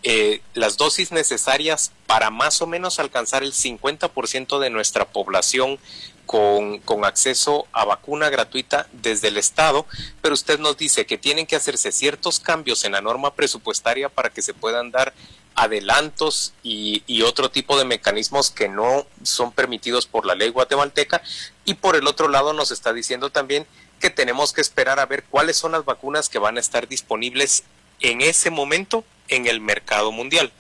eh, 0.03 0.41
las 0.55 0.79
dosis 0.79 1.13
necesarias 1.13 1.93
para 2.07 2.31
más 2.31 2.61
o 2.61 2.67
menos 2.67 2.99
alcanzar 2.99 3.45
el 3.45 3.53
50% 3.53 4.59
de 4.59 4.71
nuestra 4.71 5.05
población 5.07 5.79
con, 6.27 6.79
con, 6.79 7.05
acceso 7.05 7.67
a 7.73 7.85
vacuna 7.85 8.31
gratuita 8.31 8.87
desde 8.93 9.29
el 9.29 9.37
Estado, 9.37 9.87
pero 10.21 10.35
usted 10.35 10.59
nos 10.59 10.77
dice 10.77 11.07
que 11.07 11.19
tienen 11.19 11.47
que 11.47 11.57
hacerse 11.57 11.93
ciertos 11.93 12.41
cambios 12.41 12.85
en 12.85 12.93
la 12.93 13.01
norma 13.01 13.35
presupuestaria 13.35 14.09
para 14.09 14.31
que 14.31 14.43
se 14.43 14.55
puedan 14.55 14.91
dar 14.91 15.13
adelantos 15.55 16.55
y, 16.63 17.23
otro 17.23 17.51
tipo 17.51 17.79
de 17.79 17.85
mecanismos 17.85 18.51
que 18.51 18.69
no 18.69 19.07
son 19.23 19.53
permitidos 19.53 20.07
por 20.07 20.27
la 20.27 20.35
ley 20.35 20.49
guatemalteca. 20.49 21.23
Y 21.65 21.75
por 21.75 21.97
el 21.97 22.07
otro 22.07 22.29
lado 22.29 22.53
nos 22.53 22.71
está 22.71 22.93
diciendo 22.93 23.31
también 23.31 23.67
que 24.01 24.11
tenemos 24.11 24.53
que 24.53 24.61
esperar 24.61 24.99
a 24.99 25.07
ver 25.07 25.25
cuáles 25.25 25.57
son 25.57 25.73
las 25.73 25.85
vacunas 25.85 26.29
que 26.29 26.39
van 26.39 26.57
a 26.57 26.61
estar 26.61 26.89
disponibles 26.89 27.65
en 28.01 28.21
ese 28.21 28.51
momento 28.51 29.05
en 29.29 29.47
el 29.47 29.61
mercado 29.61 30.11
mundial. 30.11 30.53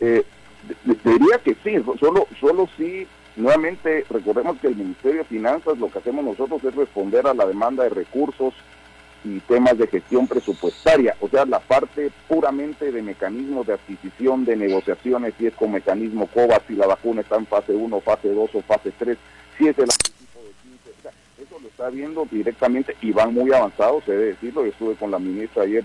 Eh, 0.00 0.24
diría 1.04 1.38
que 1.44 1.56
sí, 1.62 1.76
solo, 2.00 2.26
solo 2.40 2.68
sí 2.76 3.06
Nuevamente, 3.36 4.04
recordemos 4.08 4.58
que 4.58 4.68
el 4.68 4.76
Ministerio 4.76 5.18
de 5.18 5.24
Finanzas 5.24 5.78
lo 5.78 5.90
que 5.90 5.98
hacemos 5.98 6.24
nosotros 6.24 6.64
es 6.64 6.74
responder 6.74 7.26
a 7.26 7.34
la 7.34 7.44
demanda 7.44 7.84
de 7.84 7.90
recursos 7.90 8.54
y 9.24 9.40
temas 9.40 9.76
de 9.76 9.86
gestión 9.88 10.26
presupuestaria, 10.26 11.14
o 11.20 11.28
sea, 11.28 11.44
la 11.44 11.58
parte 11.58 12.10
puramente 12.28 12.90
de 12.92 13.02
mecanismos 13.02 13.66
de 13.66 13.74
adquisición, 13.74 14.44
de 14.44 14.56
negociaciones, 14.56 15.34
si 15.36 15.46
es 15.46 15.54
con 15.54 15.72
mecanismo 15.72 16.28
COVAX, 16.28 16.66
si 16.66 16.74
la 16.74 16.86
vacuna 16.86 17.20
está 17.20 17.36
en 17.36 17.46
fase 17.46 17.72
1, 17.74 18.00
fase 18.00 18.32
2 18.32 18.54
o 18.54 18.62
fase 18.62 18.92
3, 18.96 19.18
si 19.58 19.68
es 19.68 19.76
el 19.78 19.84
anticipo 19.84 20.40
de 20.40 20.70
15, 20.70 20.90
o 20.90 21.02
sea, 21.02 21.12
eso 21.42 21.58
lo 21.60 21.68
está 21.68 21.90
viendo 21.90 22.26
directamente 22.30 22.96
y 23.02 23.10
van 23.10 23.34
muy 23.34 23.52
avanzados, 23.52 24.04
se 24.04 24.12
debe 24.12 24.26
decirlo, 24.26 24.62
yo 24.62 24.70
estuve 24.70 24.94
con 24.94 25.10
la 25.10 25.18
ministra 25.18 25.64
ayer 25.64 25.84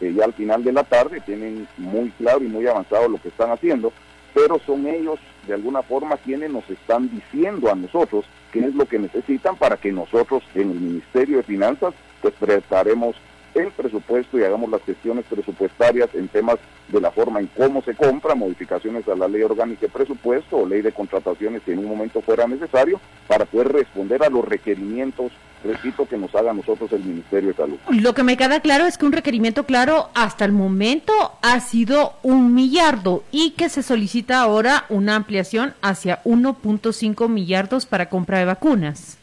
eh, 0.00 0.12
ya 0.14 0.24
al 0.24 0.32
final 0.34 0.64
de 0.64 0.72
la 0.72 0.84
tarde, 0.84 1.20
tienen 1.20 1.68
muy 1.76 2.10
claro 2.10 2.42
y 2.42 2.48
muy 2.48 2.66
avanzado 2.66 3.08
lo 3.08 3.20
que 3.22 3.28
están 3.28 3.50
haciendo, 3.50 3.92
pero 4.34 4.58
son 4.66 4.86
ellos 4.86 5.18
de 5.46 5.54
alguna 5.54 5.82
forma 5.82 6.16
quienes 6.16 6.50
nos 6.50 6.68
están 6.70 7.10
diciendo 7.10 7.70
a 7.70 7.74
nosotros 7.74 8.24
qué 8.52 8.60
es 8.60 8.74
lo 8.74 8.86
que 8.86 8.98
necesitan 8.98 9.56
para 9.56 9.76
que 9.76 9.92
nosotros 9.92 10.42
en 10.54 10.70
el 10.70 10.80
Ministerio 10.80 11.38
de 11.38 11.42
Finanzas 11.42 11.94
pues 12.20 12.34
preparemos 12.38 13.16
el 13.54 13.70
presupuesto 13.72 14.38
y 14.38 14.44
hagamos 14.44 14.70
las 14.70 14.82
gestiones 14.82 15.24
presupuestarias 15.28 16.08
en 16.14 16.28
temas 16.28 16.58
de 16.88 17.00
la 17.00 17.10
forma 17.10 17.40
en 17.40 17.46
cómo 17.48 17.82
se 17.82 17.94
compra, 17.94 18.34
modificaciones 18.34 19.06
a 19.08 19.14
la 19.14 19.28
ley 19.28 19.42
orgánica 19.42 19.82
de 19.82 19.88
presupuesto 19.88 20.58
o 20.58 20.66
ley 20.66 20.82
de 20.82 20.92
contrataciones 20.92 21.62
si 21.64 21.72
en 21.72 21.78
un 21.78 21.86
momento 21.86 22.20
fuera 22.20 22.46
necesario, 22.46 23.00
para 23.28 23.44
poder 23.44 23.72
responder 23.72 24.22
a 24.22 24.28
los 24.28 24.44
requerimientos, 24.44 25.32
repito, 25.62 26.06
que 26.06 26.16
nos 26.16 26.34
haga 26.34 26.52
nosotros 26.52 26.92
el 26.92 27.04
Ministerio 27.04 27.50
de 27.50 27.54
Salud. 27.54 27.78
Lo 27.90 28.14
que 28.14 28.22
me 28.22 28.36
queda 28.36 28.60
claro 28.60 28.86
es 28.86 28.98
que 28.98 29.06
un 29.06 29.12
requerimiento 29.12 29.64
claro 29.64 30.08
hasta 30.14 30.44
el 30.44 30.52
momento 30.52 31.12
ha 31.42 31.60
sido 31.60 32.14
un 32.22 32.54
millardo 32.54 33.22
y 33.30 33.50
que 33.52 33.68
se 33.68 33.82
solicita 33.82 34.40
ahora 34.40 34.86
una 34.88 35.16
ampliación 35.16 35.74
hacia 35.82 36.22
1.5 36.24 37.28
millardos 37.28 37.86
para 37.86 38.08
compra 38.08 38.38
de 38.38 38.46
vacunas. 38.46 39.19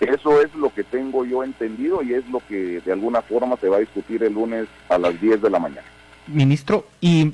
Eso 0.00 0.42
es 0.42 0.54
lo 0.54 0.72
que 0.74 0.84
tengo 0.84 1.24
yo 1.24 1.42
entendido 1.42 2.02
y 2.02 2.12
es 2.14 2.28
lo 2.28 2.40
que 2.46 2.80
de 2.80 2.92
alguna 2.92 3.22
forma 3.22 3.56
se 3.56 3.68
va 3.68 3.76
a 3.76 3.80
discutir 3.80 4.22
el 4.22 4.34
lunes 4.34 4.68
a 4.88 4.98
las 4.98 5.18
10 5.20 5.40
de 5.40 5.50
la 5.50 5.58
mañana. 5.58 5.86
Ministro, 6.26 6.86
y 7.00 7.32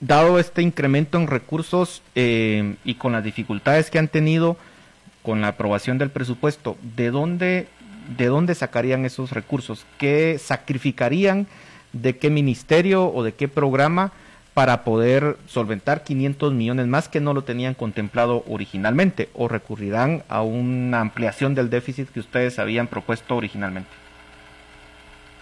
dado 0.00 0.38
este 0.38 0.62
incremento 0.62 1.18
en 1.18 1.26
recursos 1.26 2.02
eh, 2.14 2.76
y 2.84 2.94
con 2.94 3.12
las 3.12 3.24
dificultades 3.24 3.90
que 3.90 3.98
han 3.98 4.08
tenido 4.08 4.56
con 5.22 5.40
la 5.40 5.48
aprobación 5.48 5.98
del 5.98 6.10
presupuesto, 6.10 6.76
¿de 6.96 7.10
dónde, 7.10 7.68
¿de 8.16 8.26
dónde 8.26 8.54
sacarían 8.54 9.04
esos 9.04 9.32
recursos? 9.32 9.84
¿Qué 9.98 10.38
sacrificarían? 10.38 11.46
¿De 11.92 12.16
qué 12.16 12.30
ministerio 12.30 13.12
o 13.12 13.22
de 13.22 13.34
qué 13.34 13.48
programa? 13.48 14.12
Para 14.56 14.84
poder 14.84 15.36
solventar 15.44 16.02
500 16.02 16.54
millones 16.54 16.86
más 16.86 17.10
que 17.10 17.20
no 17.20 17.34
lo 17.34 17.44
tenían 17.44 17.74
contemplado 17.74 18.42
originalmente 18.48 19.28
o 19.34 19.48
recurrirán 19.48 20.22
a 20.30 20.40
una 20.40 21.02
ampliación 21.02 21.54
del 21.54 21.68
déficit 21.68 22.08
que 22.08 22.20
ustedes 22.20 22.58
habían 22.58 22.86
propuesto 22.86 23.36
originalmente? 23.36 23.90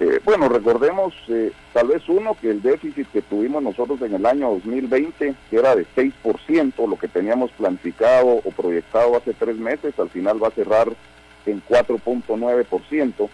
Eh, 0.01 0.19
bueno, 0.25 0.49
recordemos 0.49 1.15
eh, 1.29 1.53
tal 1.73 1.87
vez 1.87 2.03
uno 2.09 2.37
que 2.41 2.51
el 2.51 2.61
déficit 2.61 3.07
que 3.13 3.23
tuvimos 3.23 3.63
nosotros 3.63 4.03
en 4.03 4.15
el 4.15 4.27
año 4.27 4.51
2020, 4.51 5.37
que 5.49 5.57
era 5.57 5.77
de 5.77 5.87
6%, 5.95 6.89
lo 6.89 6.99
que 6.99 7.07
teníamos 7.07 7.53
planificado 7.53 8.41
o 8.45 8.51
proyectado 8.51 9.17
hace 9.17 9.33
tres 9.33 9.57
meses, 9.57 9.97
al 9.97 10.11
final 10.11 10.43
va 10.43 10.49
a 10.49 10.51
cerrar 10.51 10.89
en 11.47 11.63
4.9% 11.69 13.29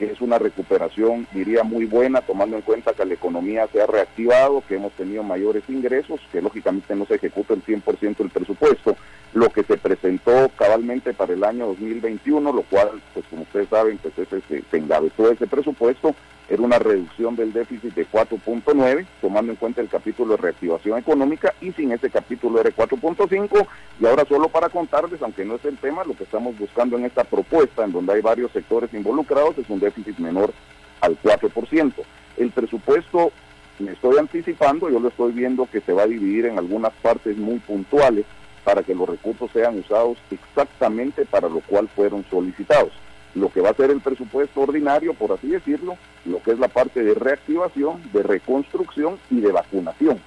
que 0.00 0.10
es 0.10 0.22
una 0.22 0.38
recuperación, 0.38 1.26
diría, 1.30 1.62
muy 1.62 1.84
buena, 1.84 2.22
tomando 2.22 2.56
en 2.56 2.62
cuenta 2.62 2.94
que 2.94 3.04
la 3.04 3.12
economía 3.12 3.68
se 3.70 3.82
ha 3.82 3.86
reactivado, 3.86 4.64
que 4.66 4.76
hemos 4.76 4.92
tenido 4.92 5.22
mayores 5.22 5.62
ingresos, 5.68 6.22
que 6.32 6.40
lógicamente 6.40 6.96
no 6.96 7.04
se 7.04 7.16
ejecuta 7.16 7.52
el 7.52 7.62
100% 7.62 8.16
del 8.16 8.30
presupuesto, 8.30 8.96
lo 9.34 9.50
que 9.50 9.62
se 9.62 9.76
presentó 9.76 10.50
cabalmente 10.56 11.12
para 11.12 11.34
el 11.34 11.44
año 11.44 11.66
2021, 11.66 12.50
lo 12.50 12.62
cual, 12.62 13.02
pues 13.12 13.26
como 13.28 13.42
ustedes 13.42 13.68
saben, 13.68 13.98
pues 13.98 14.18
ese, 14.18 14.40
se, 14.48 14.62
se 14.70 14.76
engabezó 14.78 15.30
ese 15.30 15.46
presupuesto, 15.46 16.14
era 16.50 16.62
una 16.62 16.80
reducción 16.80 17.36
del 17.36 17.52
déficit 17.52 17.94
de 17.94 18.04
4.9, 18.08 19.06
tomando 19.20 19.52
en 19.52 19.56
cuenta 19.56 19.80
el 19.82 19.88
capítulo 19.88 20.34
de 20.34 20.42
reactivación 20.42 20.98
económica, 20.98 21.54
y 21.60 21.70
sin 21.72 21.92
ese 21.92 22.10
capítulo 22.10 22.60
era 22.60 22.70
4.5, 22.70 23.66
y 24.00 24.06
ahora 24.06 24.24
solo 24.28 24.48
para 24.48 24.68
contarles, 24.68 25.22
aunque 25.22 25.44
no 25.44 25.54
es 25.54 25.64
el 25.64 25.78
tema, 25.78 26.02
lo 26.04 26.16
que 26.16 26.24
estamos 26.24 26.58
buscando 26.58 26.98
en 26.98 27.04
esta 27.04 27.22
propuesta, 27.22 27.84
en 27.84 27.92
donde 27.92 28.14
hay 28.14 28.20
varios 28.20 28.50
sectores 28.50 28.92
involucrados, 28.92 29.56
es 29.58 29.70
un 29.70 29.78
déficit 29.78 29.89
menor 30.18 30.52
al 31.00 31.20
4%. 31.20 31.92
El 32.36 32.50
presupuesto, 32.50 33.32
me 33.78 33.92
estoy 33.92 34.18
anticipando, 34.18 34.90
yo 34.90 35.00
lo 35.00 35.08
estoy 35.08 35.32
viendo 35.32 35.66
que 35.66 35.80
se 35.80 35.92
va 35.92 36.02
a 36.02 36.06
dividir 36.06 36.46
en 36.46 36.58
algunas 36.58 36.92
partes 37.02 37.36
muy 37.36 37.58
puntuales 37.58 38.24
para 38.64 38.82
que 38.82 38.94
los 38.94 39.08
recursos 39.08 39.50
sean 39.52 39.78
usados 39.78 40.18
exactamente 40.30 41.24
para 41.24 41.48
lo 41.48 41.60
cual 41.60 41.88
fueron 41.88 42.24
solicitados 42.30 42.92
lo 43.34 43.50
que 43.50 43.60
va 43.60 43.70
a 43.70 43.74
ser 43.74 43.90
el 43.90 44.00
presupuesto 44.00 44.60
ordinario, 44.60 45.14
por 45.14 45.32
así 45.32 45.48
decirlo, 45.48 45.96
lo 46.24 46.42
que 46.42 46.52
es 46.52 46.58
la 46.58 46.68
parte 46.68 47.02
de 47.02 47.14
reactivación, 47.14 48.02
de 48.12 48.22
reconstrucción 48.22 49.18
y 49.30 49.40
de 49.40 49.52
vacunación. 49.52 50.20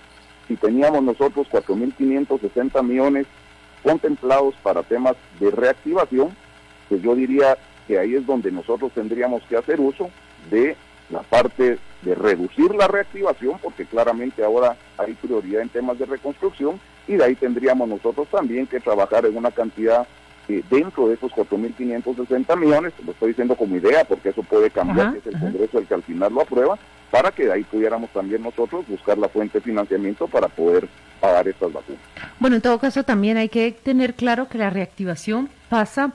Si 0.47 0.56
teníamos 0.56 1.04
nosotros 1.04 1.47
4.560 1.52 2.84
millones 2.84 3.28
contemplados 3.82 4.56
para 4.63 4.84
temas 4.84 5.15
de 5.39 5.52
reactivación, 5.52 6.36
pues 6.89 7.02
yo 7.02 7.15
diría 7.15 7.58
que 7.88 8.00
ahí 8.00 8.15
es 8.15 8.26
donde 8.26 8.52
nosotros 8.52 8.91
tendríamos 8.93 9.43
que 9.43 9.58
hacer 9.58 9.80
uso 9.80 10.10
de 10.50 10.76
la 11.10 11.22
parte 11.22 11.78
de 12.02 12.15
reducir 12.15 12.74
la 12.76 12.88
reactivación, 12.88 13.60
porque 13.62 13.86
claramente 13.86 14.43
ahora 14.43 14.76
hay 14.98 15.13
prioridad 15.13 15.62
en 15.62 15.69
temas 15.69 16.00
de 16.00 16.06
reconstrucción, 16.06 16.80
y 17.08 17.15
de 17.15 17.24
ahí 17.24 17.36
tendríamos 17.36 17.88
nosotros 17.88 18.28
también 18.30 18.65
que 18.67 18.80
trabajar 18.80 19.26
en 19.26 19.36
una 19.36 19.52
cantidad 19.52 20.08
dentro 20.69 21.08
de 21.08 21.15
esos 21.15 21.32
4.560 21.32 22.58
millones, 22.58 22.93
lo 23.06 23.13
estoy 23.13 23.30
diciendo 23.30 23.56
como 23.56 23.78
idea 23.78 24.04
porque 24.04 24.30
eso 24.30 24.43
puede 24.43 24.69
cambiar, 24.69 25.15
es 25.15 25.26
el 25.26 25.39
Congreso 25.39 25.80
el 25.80 25.88
que 25.88 25.93
al 25.93 26.04
final 26.04 26.34
lo 26.34 26.41
aprueba, 26.41 26.78
para 27.12 27.32
que 27.32 27.46
de 27.46 27.54
ahí 27.54 27.63
pudiéramos 27.63 28.10
también 28.10 28.43
nosotros 28.43 28.86
buscar 28.88 29.17
la 29.17 29.30
fuente 29.30 29.60
de 29.60 29.63
financiamiento 29.63 30.28
para 30.28 30.50
poder 30.50 30.88
pagar 31.22 31.48
estas 31.48 31.72
vacunas. 31.72 32.02
Bueno, 32.39 32.58
en 32.58 32.62
todo 32.62 32.78
caso 32.78 33.04
también 33.04 33.38
hay 33.38 33.50
que 33.50 33.72
tener 33.72 34.15
claro 34.15 34.50
que 34.50 34.58
la 34.58 34.69
reactivación 34.69 35.50
pasa 35.69 36.12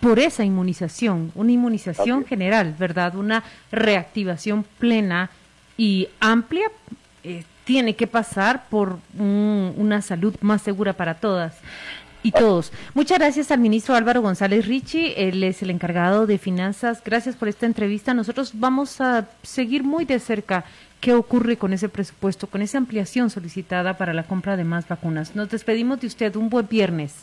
por 0.00 0.18
esa 0.18 0.44
inmunización, 0.44 1.30
una 1.34 1.52
inmunización 1.52 2.24
general, 2.24 2.74
¿verdad? 2.78 3.14
Una 3.14 3.44
reactivación 3.70 4.64
plena 4.78 5.30
y 5.76 6.08
amplia 6.20 6.68
eh, 7.22 7.44
tiene 7.64 7.94
que 7.94 8.06
pasar 8.06 8.64
por 8.68 8.98
una 9.18 10.02
salud 10.02 10.34
más 10.40 10.62
segura 10.62 10.94
para 10.94 11.14
todas 11.14 11.54
y 12.22 12.32
todos. 12.32 12.72
Muchas 12.94 13.18
gracias 13.18 13.50
al 13.50 13.60
ministro 13.60 13.94
Álvaro 13.94 14.22
González 14.22 14.66
Ricci, 14.66 15.12
él 15.16 15.42
es 15.44 15.62
el 15.62 15.70
encargado 15.70 16.26
de 16.26 16.38
finanzas. 16.38 17.02
Gracias 17.04 17.36
por 17.36 17.48
esta 17.48 17.66
entrevista. 17.66 18.14
Nosotros 18.14 18.52
vamos 18.54 19.00
a 19.00 19.28
seguir 19.42 19.84
muy 19.84 20.04
de 20.04 20.18
cerca 20.18 20.64
qué 21.00 21.14
ocurre 21.14 21.56
con 21.56 21.72
ese 21.72 21.88
presupuesto, 21.88 22.46
con 22.46 22.62
esa 22.62 22.78
ampliación 22.78 23.30
solicitada 23.30 23.96
para 23.96 24.12
la 24.12 24.24
compra 24.24 24.56
de 24.56 24.64
más 24.64 24.86
vacunas. 24.88 25.34
Nos 25.34 25.48
despedimos 25.50 26.00
de 26.00 26.08
usted. 26.08 26.36
Un 26.36 26.50
buen 26.50 26.68
viernes. 26.68 27.14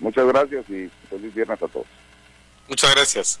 Muchas 0.00 0.26
gracias 0.26 0.68
y 0.70 0.88
feliz 1.10 1.34
viernes 1.34 1.62
a 1.62 1.68
todos. 1.68 1.86
Muchas 2.68 2.94
gracias. 2.94 3.40